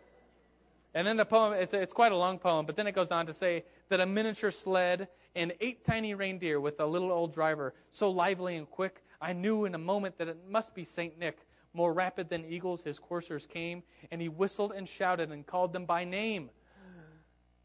[0.93, 3.26] And then the poem, it's, it's quite a long poem, but then it goes on
[3.28, 7.74] to say that a miniature sled and eight tiny reindeer with a little old driver,
[7.91, 11.17] so lively and quick, I knew in a moment that it must be St.
[11.17, 11.38] Nick.
[11.74, 15.86] More rapid than eagles, his coursers came, and he whistled and shouted and called them
[15.86, 16.50] by name.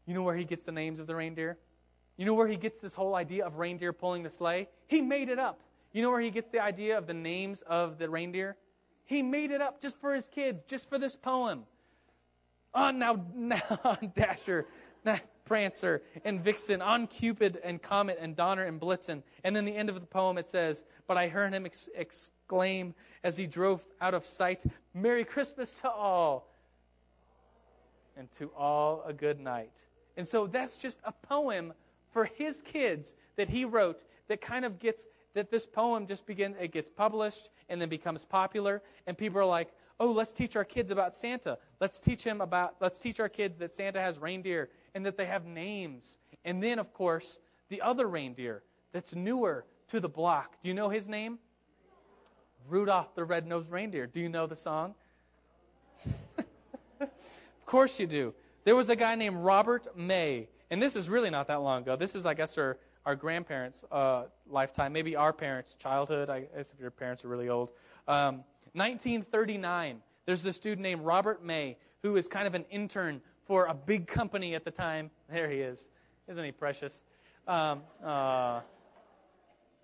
[0.05, 1.57] You know where he gets the names of the reindeer?
[2.15, 4.69] You know where he gets this whole idea of reindeer pulling the sleigh?
[4.87, 5.59] He made it up.
[5.91, 8.55] You know where he gets the idea of the names of the reindeer?
[9.05, 11.63] He made it up just for his kids, just for this poem.
[12.73, 14.67] On oh, now, now Dasher,
[15.45, 19.23] Prancer and Vixen, on Cupid and Comet and Donner and Blitzen.
[19.43, 22.93] And then the end of the poem it says, But I heard him ex- exclaim
[23.25, 26.53] as he drove out of sight, Merry Christmas to all,
[28.15, 29.85] and to all a good night.
[30.15, 31.73] And so that's just a poem
[32.13, 36.55] for his kids that he wrote that kind of gets that this poem just begins
[36.59, 40.63] it gets published and then becomes popular and people are like oh let's teach our
[40.63, 44.69] kids about santa let's teach him about let's teach our kids that santa has reindeer
[44.95, 46.17] and that they have names.
[46.43, 50.59] And then, of course, the other reindeer that's newer to the block.
[50.61, 51.37] Do you know his name?
[52.67, 54.07] Rudolph the Red-Nosed Reindeer.
[54.07, 54.93] Do you know the song?
[56.99, 58.33] of course you do.
[58.63, 61.95] There was a guy named Robert May, and this is really not that long ago.
[61.95, 66.29] This is, I guess, our, our grandparents' uh, lifetime, maybe our parents' childhood.
[66.29, 67.71] I guess if your parents are really old.
[68.07, 73.65] Um, 1939, there's this dude named Robert May who is kind of an intern for
[73.65, 75.09] a big company at the time.
[75.29, 75.89] There he is.
[76.27, 77.03] Isn't he precious?
[77.47, 78.61] Um, uh,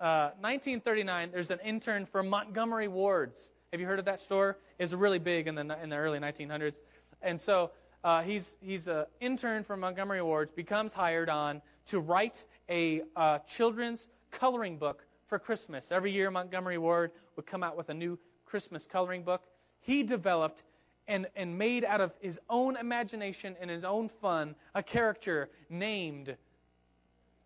[0.03, 3.53] uh, 1939, there's an intern for Montgomery Wards.
[3.71, 4.57] Have you heard of that store?
[4.77, 6.81] It's really big in the, in the early 1900s.
[7.21, 7.71] And so
[8.03, 13.39] uh, he's, he's an intern for Montgomery Wards, becomes hired on to write a uh,
[13.39, 15.89] children's coloring book for Christmas.
[15.89, 19.43] Every year, Montgomery Ward would come out with a new Christmas coloring book.
[19.79, 20.63] He developed
[21.07, 26.35] and, and made out of his own imagination and his own fun a character named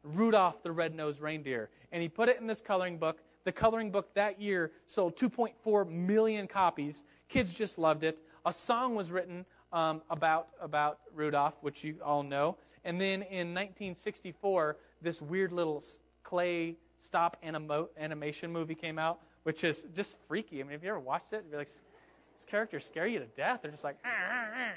[0.04, 1.70] Rudolph the Red-Nosed Reindeer.
[1.91, 3.21] And he put it in this coloring book.
[3.43, 7.04] The coloring book that year sold 2.4 million copies.
[7.30, 8.21] Kids just loved it.
[8.45, 12.58] A song was written um, about, about Rudolph, which you all know.
[12.84, 15.84] And then in 1964, this weird little
[16.23, 20.60] clay stop animo- animation movie came out, which is just freaky.
[20.60, 21.45] I mean, have you ever watched it?
[21.50, 23.60] You're like, these characters scare you to death.
[23.62, 24.71] They're just like, ah, ah,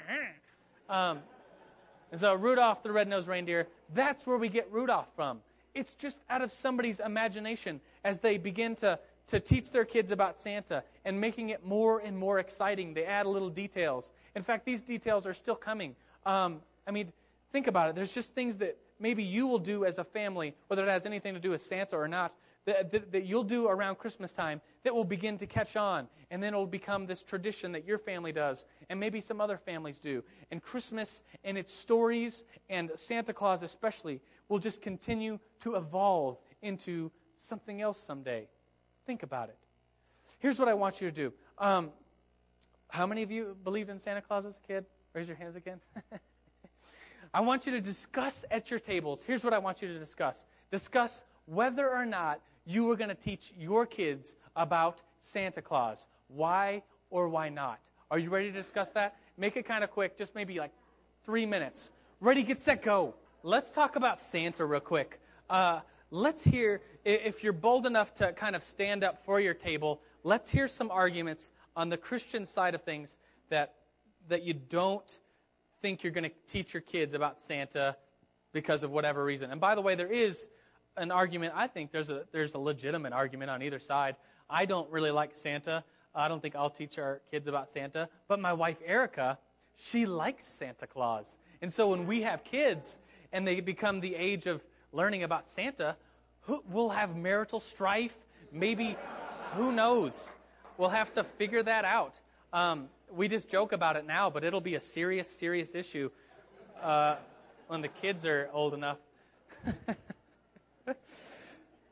[0.89, 1.11] ah.
[1.11, 1.19] Um,
[2.11, 5.39] and so Rudolph the Red-Nosed Reindeer, that's where we get Rudolph from.
[5.73, 10.37] It's just out of somebody's imagination as they begin to, to teach their kids about
[10.37, 12.93] Santa and making it more and more exciting.
[12.93, 14.11] They add little details.
[14.35, 15.95] In fact, these details are still coming.
[16.25, 17.11] Um, I mean,
[17.51, 17.95] think about it.
[17.95, 21.33] There's just things that maybe you will do as a family, whether it has anything
[21.33, 22.33] to do with Santa or not,
[22.65, 26.07] that, that, that, you'll do around Christmas time that will begin to catch on.
[26.29, 29.99] And then it'll become this tradition that your family does, and maybe some other families
[29.99, 30.23] do.
[30.51, 37.11] And Christmas and its stories, and Santa Claus especially, will just continue to evolve into
[37.35, 38.47] something else someday.
[39.05, 39.57] Think about it.
[40.39, 41.33] Here's what I want you to do.
[41.57, 41.91] Um,
[42.89, 44.85] how many of you believed in Santa Claus as a kid?
[45.13, 45.79] Raise your hands again.
[47.33, 49.23] I want you to discuss at your tables.
[49.25, 53.15] Here's what I want you to discuss discuss whether or not you are going to
[53.15, 56.07] teach your kids about Santa Claus.
[56.27, 57.79] Why or why not?
[58.09, 59.15] Are you ready to discuss that?
[59.37, 60.71] Make it kind of quick, just maybe like
[61.23, 61.91] three minutes.
[62.19, 63.15] Ready, get set, go.
[63.43, 65.19] Let's talk about Santa real quick.
[65.49, 65.79] Uh,
[66.11, 70.49] let's hear, if you're bold enough to kind of stand up for your table, let's
[70.49, 73.17] hear some arguments on the Christian side of things
[73.49, 73.75] that,
[74.27, 75.19] that you don't
[75.81, 77.95] think you're going to teach your kids about Santa
[78.53, 79.51] because of whatever reason.
[79.51, 80.49] And by the way, there is
[80.97, 81.53] an argument.
[81.55, 84.15] I think there's a there's a legitimate argument on either side.
[84.49, 85.83] I don't really like Santa.
[86.13, 88.09] I don't think I'll teach our kids about Santa.
[88.27, 89.37] But my wife Erica,
[89.75, 91.37] she likes Santa Claus.
[91.61, 92.97] And so when we have kids
[93.31, 95.95] and they become the age of learning about Santa,
[96.41, 98.17] who, we'll have marital strife.
[98.51, 98.97] Maybe,
[99.53, 100.33] who knows?
[100.77, 102.15] We'll have to figure that out.
[102.51, 106.09] Um, we just joke about it now, but it'll be a serious, serious issue
[106.81, 107.15] uh,
[107.67, 108.97] when the kids are old enough.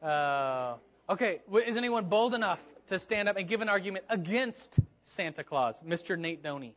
[0.01, 0.75] Uh,
[1.09, 5.81] okay, is anyone bold enough to stand up and give an argument against Santa Claus?
[5.85, 6.17] Mr.
[6.17, 6.73] Nate Doney.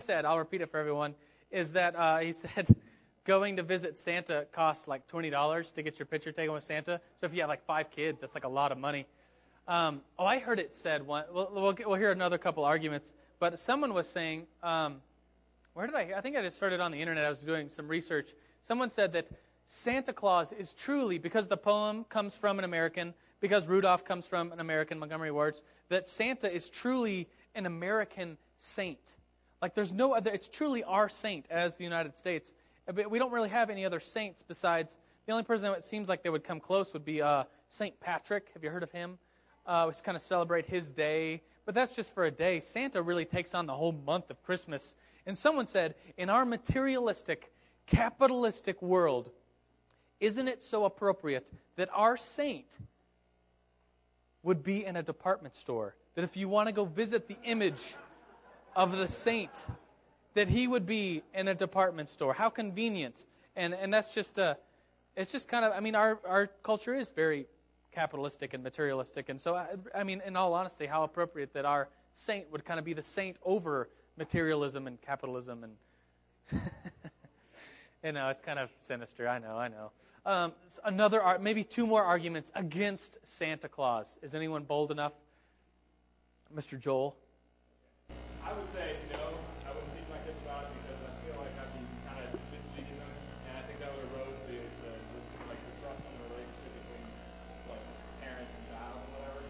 [0.00, 1.14] Said, I'll repeat it for everyone,
[1.50, 2.66] is that uh, he said
[3.24, 7.00] going to visit Santa costs like $20 to get your picture taken with Santa.
[7.16, 9.06] So if you have like five kids, that's like a lot of money.
[9.66, 11.24] Um, oh, I heard it said one.
[11.32, 14.96] We'll, we'll, we'll, hear another couple arguments, but someone was saying, um,
[15.72, 16.12] where did I?
[16.16, 17.24] I think I just started on the internet.
[17.24, 18.34] I was doing some research.
[18.60, 19.26] Someone said that
[19.66, 24.52] Santa Claus is truly, because the poem comes from an American, because Rudolph comes from
[24.52, 29.16] an American, Montgomery Wards, that Santa is truly an American saint.
[29.62, 32.54] Like there's no other, it's truly our saint as the United States.
[32.86, 34.96] But we don't really have any other saints besides,
[35.26, 37.98] the only person that seems like they would come close would be uh, St.
[37.98, 38.50] Patrick.
[38.52, 39.18] Have you heard of him?
[39.66, 41.40] Uh, we kind of celebrate his day.
[41.64, 42.60] But that's just for a day.
[42.60, 44.94] Santa really takes on the whole month of Christmas.
[45.24, 47.50] And someone said, in our materialistic,
[47.86, 49.30] capitalistic world,
[50.20, 52.78] isn't it so appropriate that our saint
[54.42, 55.96] would be in a department store?
[56.14, 57.96] That if you want to go visit the image
[58.76, 59.66] of the saint,
[60.34, 62.34] that he would be in a department store.
[62.34, 63.26] How convenient.
[63.56, 64.56] And, and that's just a,
[65.16, 67.46] it's just kind of, I mean, our, our culture is very
[67.92, 69.28] capitalistic and materialistic.
[69.28, 72.78] And so, I, I mean, in all honesty, how appropriate that our saint would kind
[72.78, 76.60] of be the saint over materialism and capitalism and
[78.04, 79.26] you know, it's kind of sinister.
[79.26, 79.90] I know, I know.
[80.26, 80.52] Um,
[80.84, 84.18] another, maybe two more arguments against Santa Claus.
[84.22, 85.14] Is anyone bold enough?
[86.54, 86.78] Mr.
[86.78, 87.16] Joel?
[88.44, 89.24] I would say no.
[89.64, 92.28] I wouldn't teach my kids about it because I feel like I'd be kind of
[92.52, 93.12] misleading them,
[93.48, 96.72] and I think that would erode the, the, the like the trust and the relationship
[96.76, 97.08] between
[97.72, 97.84] like
[98.20, 99.40] parents and child and whatever.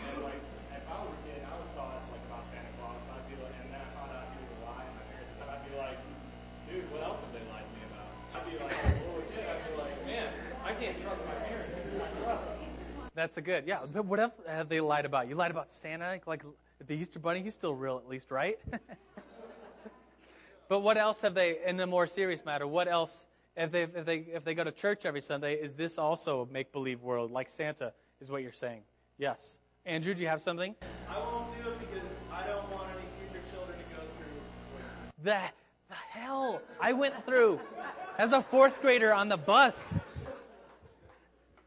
[0.00, 3.00] And like if I was a kid, I was taught like about Santa Claus.
[3.12, 3.68] I feel and
[13.18, 13.64] That's a good.
[13.66, 13.80] Yeah.
[13.92, 15.28] But what else have they lied about?
[15.28, 16.44] You lied about Santa, like
[16.86, 17.42] the Easter Bunny.
[17.42, 18.60] He's still real, at least, right?
[20.68, 22.68] but what else have they, in a more serious matter?
[22.68, 25.98] What else, if they if they if they go to church every Sunday, is this
[25.98, 27.92] also a make believe world like Santa?
[28.20, 28.82] Is what you're saying?
[29.18, 29.58] Yes.
[29.84, 30.76] Andrew, do you have something?
[31.10, 35.24] I won't do it because I don't want any future children to go through.
[35.24, 35.40] The,
[35.88, 37.58] the hell I went through
[38.16, 39.92] as a fourth grader on the bus.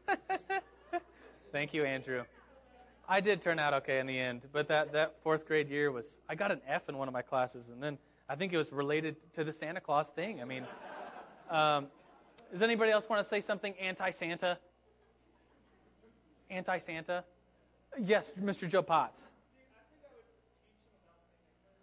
[1.52, 2.24] Thank you, Andrew.
[3.06, 6.16] I did turn out okay in the end, but that, that fourth grade year was,
[6.26, 8.72] I got an F in one of my classes, and then I think it was
[8.72, 10.40] related to the Santa Claus thing.
[10.40, 10.64] I mean,
[11.50, 11.88] um,
[12.50, 14.56] does anybody else want to say something anti Santa?
[16.48, 17.22] Anti Santa?
[18.00, 18.66] Yes, Mr.
[18.66, 19.28] Joe Potts.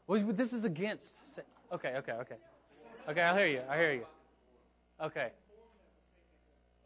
[0.08, 1.40] Well, this is against.
[1.72, 2.36] Okay, okay, okay.
[3.08, 3.62] Okay, I hear you.
[3.70, 4.06] I hear you.
[5.00, 5.30] Okay.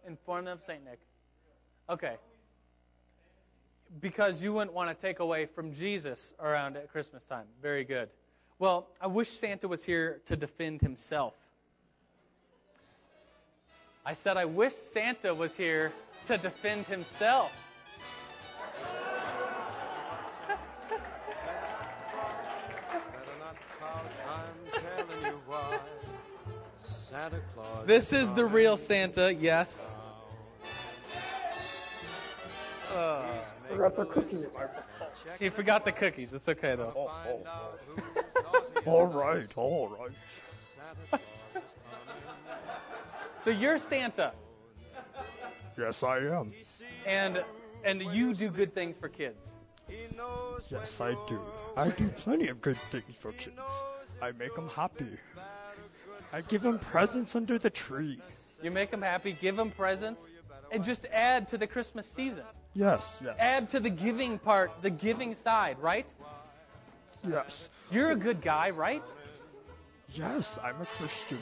[0.06, 0.84] Inform them of St.
[0.84, 1.00] Nick.
[1.90, 2.18] Okay.
[4.02, 7.46] Because you wouldn't want to take away from Jesus around at Christmas time.
[7.62, 8.10] Very good.
[8.60, 11.34] Well, I wish Santa was here to defend himself.
[14.06, 15.94] I said, I wish Santa was here
[16.28, 17.56] to defend himself.
[20.90, 21.00] Better
[23.40, 25.80] not pout, I'm telling you why.
[26.84, 27.88] Santa Claus.
[27.88, 29.90] This is the real Santa, yes.
[32.94, 33.23] Uh,
[33.76, 34.46] Forgot the cookies.
[35.40, 36.34] he forgot the cookies.
[36.34, 36.92] It's okay, though.
[36.92, 38.04] Find oh, out oh, who's
[38.36, 38.42] oh.
[38.52, 39.48] naughty All and right, nice.
[39.56, 40.12] all right.
[40.76, 41.24] Santa Claus
[41.56, 42.64] is coming.
[43.44, 44.32] So you're Santa,
[45.78, 46.54] Yes, I am.
[47.06, 47.44] and
[47.84, 49.42] and you do good things for kids.
[50.70, 51.40] Yes, I do.
[51.76, 53.60] I do plenty of good things for kids.
[54.22, 55.18] I make them happy.
[56.32, 58.20] I give them presents under the tree.
[58.62, 60.22] You make them happy, give them presents,
[60.72, 62.44] and just add to the Christmas season.
[62.76, 66.08] Yes, yes, Add to the giving part, the giving side, right?
[67.28, 69.04] yes, You're a good guy, right?
[70.10, 70.58] yes.
[70.64, 71.38] I'm a Christian.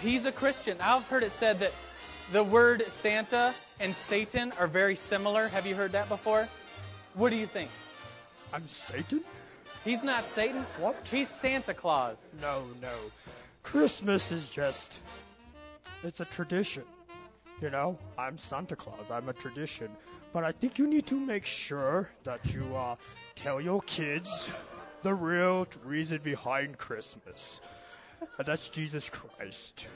[0.00, 0.76] He's a Christian.
[0.80, 1.72] I've heard it said that
[2.32, 5.48] the word Santa and Satan are very similar.
[5.48, 6.48] Have you heard that before?
[7.14, 7.70] What do you think?
[8.52, 9.22] I'm Satan?
[9.84, 10.64] He's not Satan.
[10.78, 10.96] What?
[11.10, 12.16] He's Santa Claus.
[12.40, 12.92] No, no.
[13.64, 15.00] Christmas is just.
[16.04, 16.84] It's a tradition.
[17.60, 19.10] You know, I'm Santa Claus.
[19.10, 19.90] I'm a tradition.
[20.32, 22.94] But I think you need to make sure that you uh,
[23.34, 24.48] tell your kids
[25.02, 27.60] the real reason behind Christmas.
[28.38, 29.86] And that's Jesus Christ.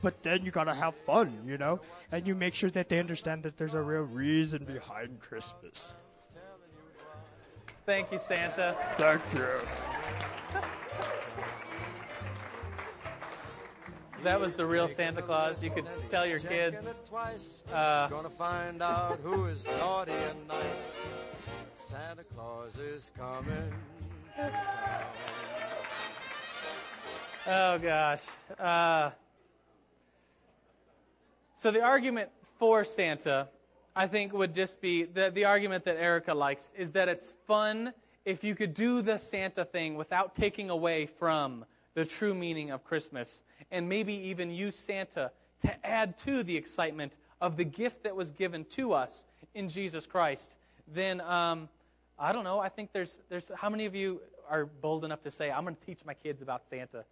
[0.00, 1.80] But then you gotta have fun, you know?
[2.12, 5.92] And you make sure that they understand that there's a real reason behind Christmas.
[7.84, 8.76] Thank you, Santa.
[8.96, 9.97] Thank you.
[14.24, 15.62] That was the real Santa Claus.
[15.62, 16.76] You could tell your kids.
[16.76, 17.62] Checking it twice.
[17.72, 21.08] Uh, gonna find out who is naughty and nice.
[21.76, 23.72] Santa Claus is coming.
[27.46, 28.24] Oh gosh.
[28.58, 29.10] Uh,
[31.54, 33.48] so the argument for Santa,
[33.96, 37.94] I think, would just be the the argument that Erica likes is that it's fun
[38.24, 41.64] if you could do the Santa thing without taking away from
[41.98, 43.42] the true meaning of Christmas,
[43.72, 48.30] and maybe even use Santa to add to the excitement of the gift that was
[48.30, 49.24] given to us
[49.54, 50.54] in Jesus Christ.
[50.86, 51.68] Then um,
[52.16, 52.60] I don't know.
[52.60, 55.74] I think there's there's how many of you are bold enough to say I'm going
[55.74, 57.04] to teach my kids about Santa?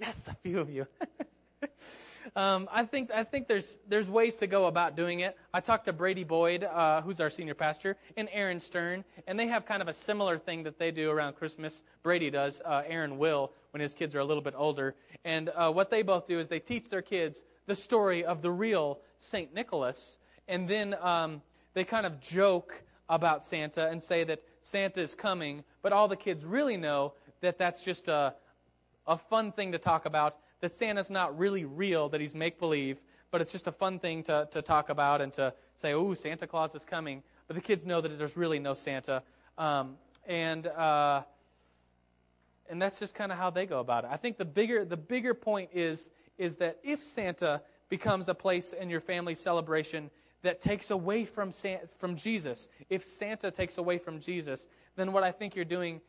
[0.00, 0.88] Yes, a few of you.
[2.36, 5.36] um, I think I think there's there's ways to go about doing it.
[5.52, 9.46] I talked to Brady Boyd, uh, who's our senior pastor, and Aaron Stern, and they
[9.48, 11.82] have kind of a similar thing that they do around Christmas.
[12.02, 12.62] Brady does.
[12.64, 14.94] Uh, Aaron will when his kids are a little bit older,
[15.24, 18.50] and uh, what they both do is they teach their kids the story of the
[18.50, 21.42] real Saint Nicholas, and then um,
[21.74, 26.16] they kind of joke about Santa and say that Santa is coming, but all the
[26.16, 28.34] kids really know that that's just a
[29.06, 33.02] a fun thing to talk about, that Santa's not really real, that he's make believe,
[33.32, 36.46] but it's just a fun thing to, to talk about and to say, oh, Santa
[36.46, 37.22] Claus is coming.
[37.48, 39.22] But the kids know that there's really no Santa.
[39.58, 39.96] Um,
[40.26, 41.22] and, uh,
[42.70, 44.10] and that's just kind of how they go about it.
[44.12, 48.72] I think the bigger, the bigger point is, is that if Santa becomes a place
[48.72, 50.10] in your family celebration
[50.42, 51.50] that takes away from,
[51.98, 56.00] from Jesus, if Santa takes away from Jesus, then what I think you're doing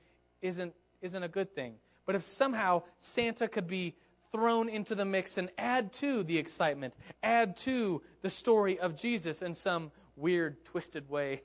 [0.44, 1.74] isn't, isn't a good thing.
[2.06, 3.96] But if somehow Santa could be
[4.34, 9.44] thrown into the mix and add to the excitement, add to the story of Jesus
[9.44, 11.44] in some weird, twisted way,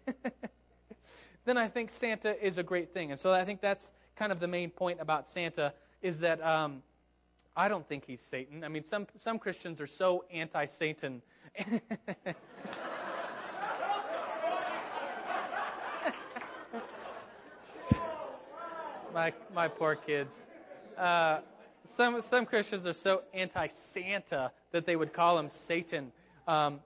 [1.44, 3.10] then I think Santa is a great thing.
[3.10, 6.82] And so I think that's kind of the main point about Santa is that um,
[7.56, 8.64] I don't think he's Satan.
[8.64, 11.22] I mean, some, some Christians are so anti Satan.
[19.14, 20.46] my, my poor kids.
[20.96, 21.40] Uh,
[21.94, 26.12] some some Christians are so anti-Santa that they would call him Satan,
[26.46, 26.80] um,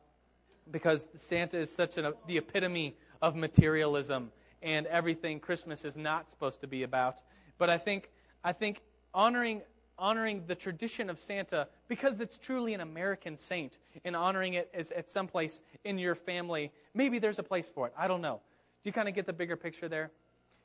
[0.71, 4.31] because Santa is such an, the epitome of materialism,
[4.63, 7.21] and everything Christmas is not supposed to be about.
[7.59, 8.11] But I think
[8.45, 8.83] I think
[9.15, 9.63] honoring
[9.99, 14.91] honoring the tradition of Santa because it's truly an American saint and honoring it as
[14.93, 16.73] at some place in your family.
[16.95, 17.93] Maybe there's a place for it.
[17.97, 18.41] I don't know.
[18.83, 20.11] Do you kind of get the bigger picture there?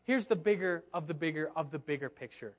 [0.05, 2.53] Here's the bigger of the bigger of the bigger picture.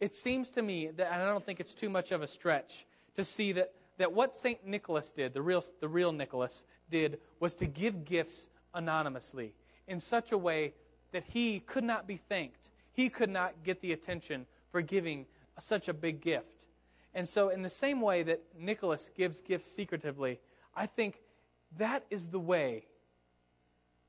[0.00, 3.24] It seems to me that, I don't think it's too much of a stretch to
[3.24, 4.64] see that, that what St.
[4.66, 9.54] Nicholas did, the real, the real Nicholas, did was to give gifts anonymously
[9.86, 10.74] in such a way
[11.12, 12.70] that he could not be thanked.
[12.92, 15.26] He could not get the attention for giving
[15.58, 16.66] such a big gift.
[17.14, 20.40] And so, in the same way that Nicholas gives gifts secretively,
[20.74, 21.22] I think
[21.78, 22.86] that is the way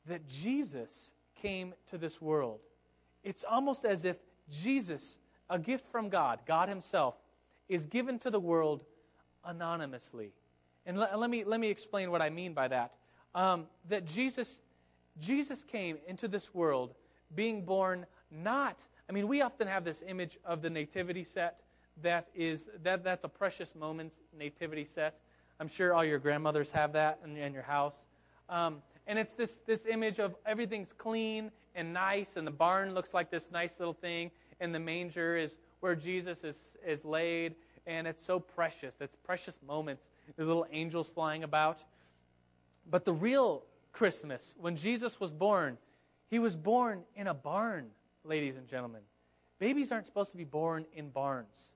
[0.08, 2.60] that Jesus came to this world.
[3.24, 4.18] It's almost as if
[4.50, 5.18] Jesus,
[5.50, 7.16] a gift from God, God Himself,
[7.70, 8.84] is given to the world
[9.44, 10.32] anonymously.
[10.86, 12.94] And let, let me, let me explain what I mean by that.
[13.34, 14.62] Um, that Jesus,
[15.20, 16.94] Jesus came into this world
[17.36, 18.80] being born not,
[19.10, 21.62] I mean, we often have this image of the nativity set
[22.02, 25.20] that is, that, that's a precious moments nativity set.
[25.60, 28.06] I'm sure all your grandmothers have that in, in your house.
[28.50, 33.14] Um, and it's this, this image of everything's clean and nice, and the barn looks
[33.14, 37.56] like this nice little thing, and the manger is where Jesus is, is laid,
[37.88, 38.96] and it's so precious.
[39.00, 40.10] It's precious moments.
[40.36, 41.84] There's little angels flying about.
[42.90, 45.78] But the real Christmas, when Jesus was born,
[46.30, 47.88] he was born in a barn,
[48.24, 49.02] ladies and gentlemen.
[49.60, 51.72] Babies aren't supposed to be born in barns.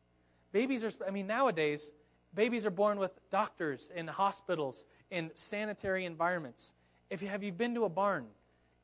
[0.51, 1.93] Babies are, I mean, nowadays,
[2.33, 6.73] babies are born with doctors in hospitals, in sanitary environments.
[7.09, 8.25] If you have you been to a barn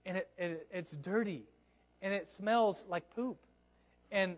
[0.05, 1.43] and it, it, it's dirty
[2.01, 3.37] and it smells like poop,
[4.12, 4.38] and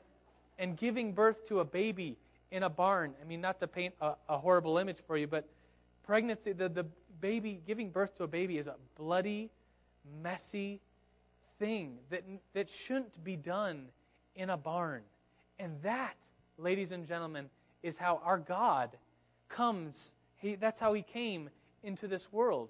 [0.60, 2.18] and giving birth to a baby
[2.52, 3.14] in a barn.
[3.22, 5.48] I mean, not to paint a, a horrible image for you, but
[6.04, 6.86] pregnancy, the, the
[7.22, 9.50] baby, giving birth to a baby is a bloody,
[10.22, 10.80] messy
[11.60, 13.86] thing that, that shouldn't be done
[14.36, 15.02] in a barn.
[15.60, 16.16] And that,
[16.58, 17.50] ladies and gentlemen,
[17.84, 18.92] is how our God
[19.50, 20.14] comes.
[20.38, 21.50] He, that's how he came
[21.84, 22.70] into this world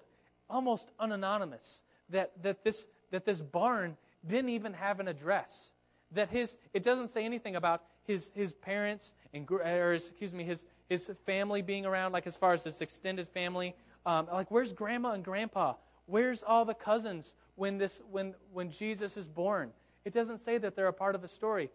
[0.50, 1.82] almost unanonymous.
[2.10, 3.96] That, that, this, that this barn
[4.26, 5.72] didn't even have an address.
[6.12, 10.44] That his, it doesn't say anything about his, his parents, and, or his, excuse me,
[10.44, 13.74] his, his family being around, like as far as his extended family.
[14.06, 15.74] Um, like, where's grandma and grandpa?
[16.06, 19.70] Where's all the cousins when, this, when, when Jesus is born?
[20.06, 21.70] It doesn't say that they're a part of the story.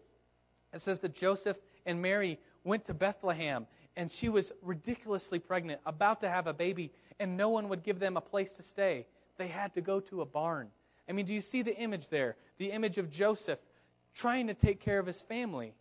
[0.72, 3.66] It says that Joseph and Mary went to Bethlehem,
[3.96, 8.00] and she was ridiculously pregnant, about to have a baby, and no one would give
[8.00, 9.06] them a place to stay.
[9.36, 10.68] They had to go to a barn.
[11.08, 12.36] I mean, do you see the image there?
[12.58, 13.60] The image of Joseph
[14.14, 15.74] trying to take care of his family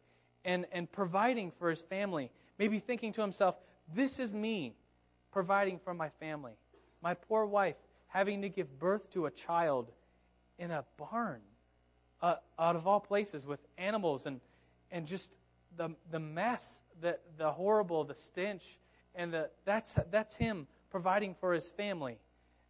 [0.46, 2.32] and, and providing for his family.
[2.58, 3.56] Maybe thinking to himself,
[3.94, 4.76] this is me
[5.32, 6.54] providing for my family.
[7.02, 7.76] My poor wife
[8.08, 9.92] having to give birth to a child
[10.60, 11.42] in a barn,
[12.22, 14.40] uh, out of all places, with animals and,
[14.92, 15.38] and just
[15.78, 18.78] the, the mess, the, the horrible, the stench,
[19.16, 22.18] and the, that's, that's him providing for his family.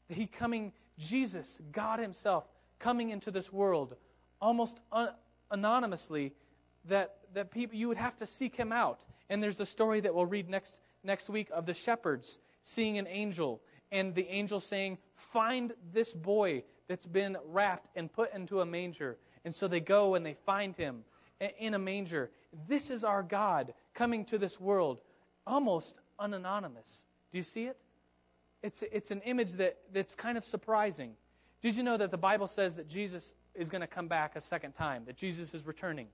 [0.07, 2.45] He coming, Jesus, God Himself,
[2.79, 3.95] coming into this world
[4.43, 5.13] almost un-
[5.53, 6.33] anonymously,
[6.85, 9.05] that, that people, you would have to seek Him out.
[9.29, 13.07] And there's the story that we'll read next, next week of the shepherds seeing an
[13.07, 18.65] angel, and the angel saying, Find this boy that's been wrapped and put into a
[18.65, 19.17] manger.
[19.45, 21.03] And so they go and they find him
[21.59, 22.31] in a manger.
[22.67, 25.01] This is our God coming to this world,
[25.47, 27.05] almost unanonymous.
[27.31, 27.77] Do you see it?
[28.63, 31.11] it's, it's an image that, that's kind of surprising.
[31.61, 34.41] Did you know that the Bible says that Jesus is going to come back a
[34.41, 36.07] second time, that Jesus is returning?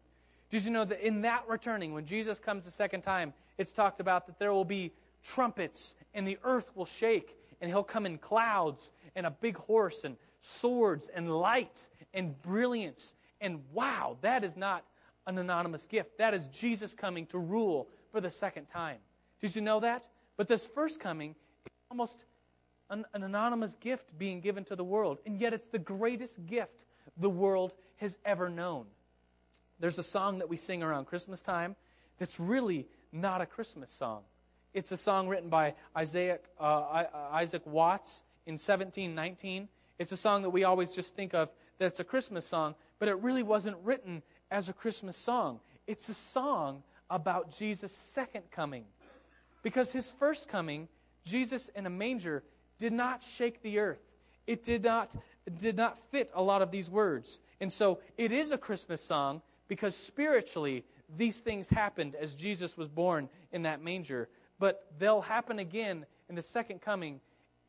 [0.49, 3.99] Did you know that in that returning, when Jesus comes a second time, it's talked
[3.99, 4.91] about that there will be
[5.23, 10.05] trumpets and the earth will shake and he'll come in clouds and a big horse
[10.05, 13.13] and swords and light and brilliance.
[13.41, 14.85] And wow, that is not
[15.27, 16.17] an anonymous gift.
[16.17, 18.97] That is Jesus coming to rule for the second time.
[19.39, 20.07] Did you know that?
[20.37, 21.31] But this first coming
[21.65, 22.25] is almost
[22.89, 26.85] an, an anonymous gift being given to the world, and yet it's the greatest gift
[27.17, 28.85] the world has ever known.
[29.79, 31.75] There's a song that we sing around Christmas time
[32.17, 34.21] that's really not a Christmas song.
[34.73, 39.67] It's a song written by Isaiah, uh, Isaac Watts in 1719.
[39.97, 41.49] It's a song that we always just think of
[41.79, 45.59] that it's a Christmas song, but it really wasn't written as a Christmas song.
[45.87, 48.85] It's a song about Jesus' second coming.
[49.63, 50.87] Because his first coming,
[51.25, 52.43] Jesus in a manger,
[52.77, 53.99] did not shake the earth.
[54.49, 55.15] It did not,
[55.59, 57.39] did not fit a lot of these words.
[57.61, 60.83] And so it is a Christmas song because spiritually,
[61.17, 64.27] these things happened as Jesus was born in that manger.
[64.57, 67.21] But they'll happen again in the second coming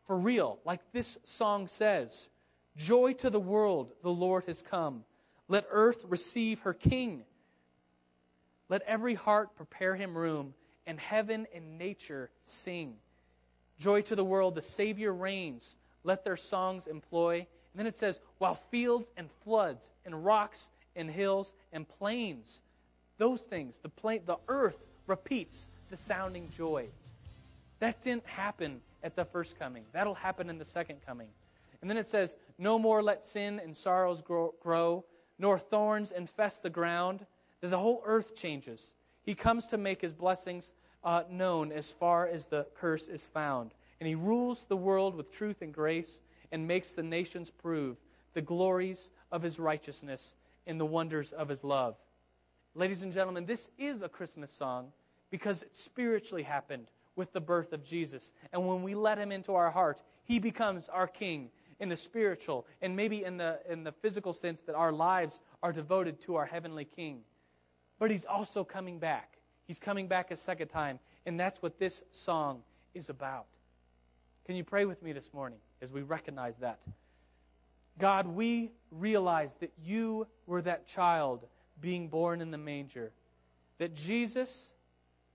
[0.07, 2.31] for real, like this song says
[2.79, 5.05] Joy to the world, the Lord has come.
[5.49, 7.25] Let earth receive her King.
[8.71, 10.55] Let every heart prepare him room,
[10.87, 12.95] and heaven and nature sing.
[13.79, 15.77] Joy to the world, the Savior reigns.
[16.05, 17.39] Let their songs employ.
[17.39, 22.63] And then it says, while fields and floods and rocks and hills and plains,
[23.19, 26.87] those things, the, plain, the earth repeats the sounding joy.
[27.81, 29.85] That didn't happen at the first coming.
[29.93, 31.29] That'll happen in the second coming.
[31.81, 35.05] And then it says, No more let sin and sorrows grow, grow
[35.39, 37.25] nor thorns infest the ground.
[37.61, 38.95] That the whole earth changes.
[39.23, 40.73] He comes to make his blessings
[41.05, 43.73] uh, known as far as the curse is found.
[44.01, 46.21] And he rules the world with truth and grace
[46.53, 47.99] and makes the nations prove
[48.33, 50.35] the glories of his righteousness
[50.67, 51.97] and the wonders of his love.
[52.75, 54.93] Ladies and gentlemen, this is a Christmas song
[55.31, 58.33] because it spiritually happened with the birth of Jesus.
[58.53, 62.67] And when we let him into our heart, he becomes our king in the spiritual
[62.81, 66.47] and maybe in the, in the physical sense that our lives are devoted to our
[66.47, 67.21] heavenly king.
[67.99, 69.39] But he's also coming back.
[69.67, 70.99] He's coming back a second time.
[71.27, 72.63] And that's what this song
[72.95, 73.47] is about.
[74.51, 76.81] Can you pray with me this morning as we recognize that?
[78.01, 81.47] God, we realize that you were that child
[81.81, 83.13] being born in the manger,
[83.79, 84.73] that Jesus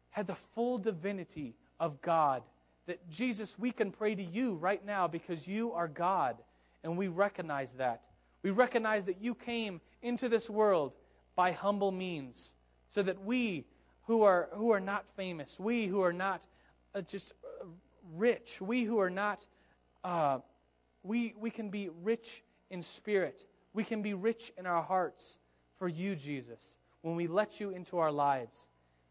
[0.10, 2.44] had the full divinity of God.
[2.88, 6.36] That Jesus, we can pray to you right now because you are God,
[6.84, 8.02] and we recognize that.
[8.44, 10.92] We recognize that you came into this world
[11.38, 12.54] by humble means
[12.90, 13.64] so that we
[14.08, 16.44] who are, who are not famous, we who are not
[16.94, 17.32] uh, just
[18.18, 19.46] rich, we who are not,
[20.04, 20.40] uh,
[21.04, 23.46] we, we can be rich in spirit.
[23.74, 25.38] We can be rich in our hearts
[25.78, 28.58] for you, Jesus, when we let you into our lives.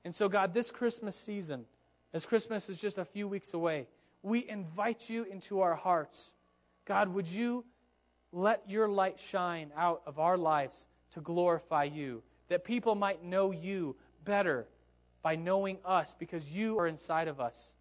[0.05, 1.65] And so, God, this Christmas season,
[2.13, 3.87] as Christmas is just a few weeks away,
[4.23, 6.35] we invite you into our hearts.
[6.85, 7.65] God, would you
[8.33, 13.51] let your light shine out of our lives to glorify you, that people might know
[13.51, 14.67] you better
[15.23, 17.75] by knowing us because you are inside of us.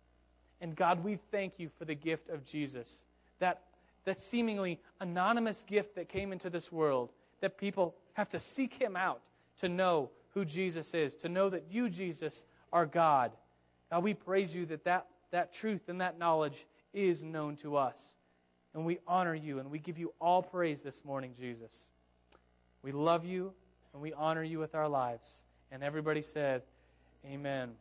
[0.64, 3.04] And God, we thank you for the gift of Jesus,
[3.40, 3.64] that,
[4.06, 7.12] that seemingly anonymous gift that came into this world,
[7.42, 9.24] that people have to seek him out
[9.58, 13.34] to know who Jesus is, to know that you, Jesus, are God.
[13.92, 18.00] God, we praise you that that, that truth and that knowledge is known to us.
[18.74, 21.88] And we honor you and we give you all praise this morning, Jesus.
[22.84, 23.52] We love you
[23.92, 25.42] and we honor you with our lives.
[25.74, 26.62] And everybody said,
[27.26, 27.72] Amen.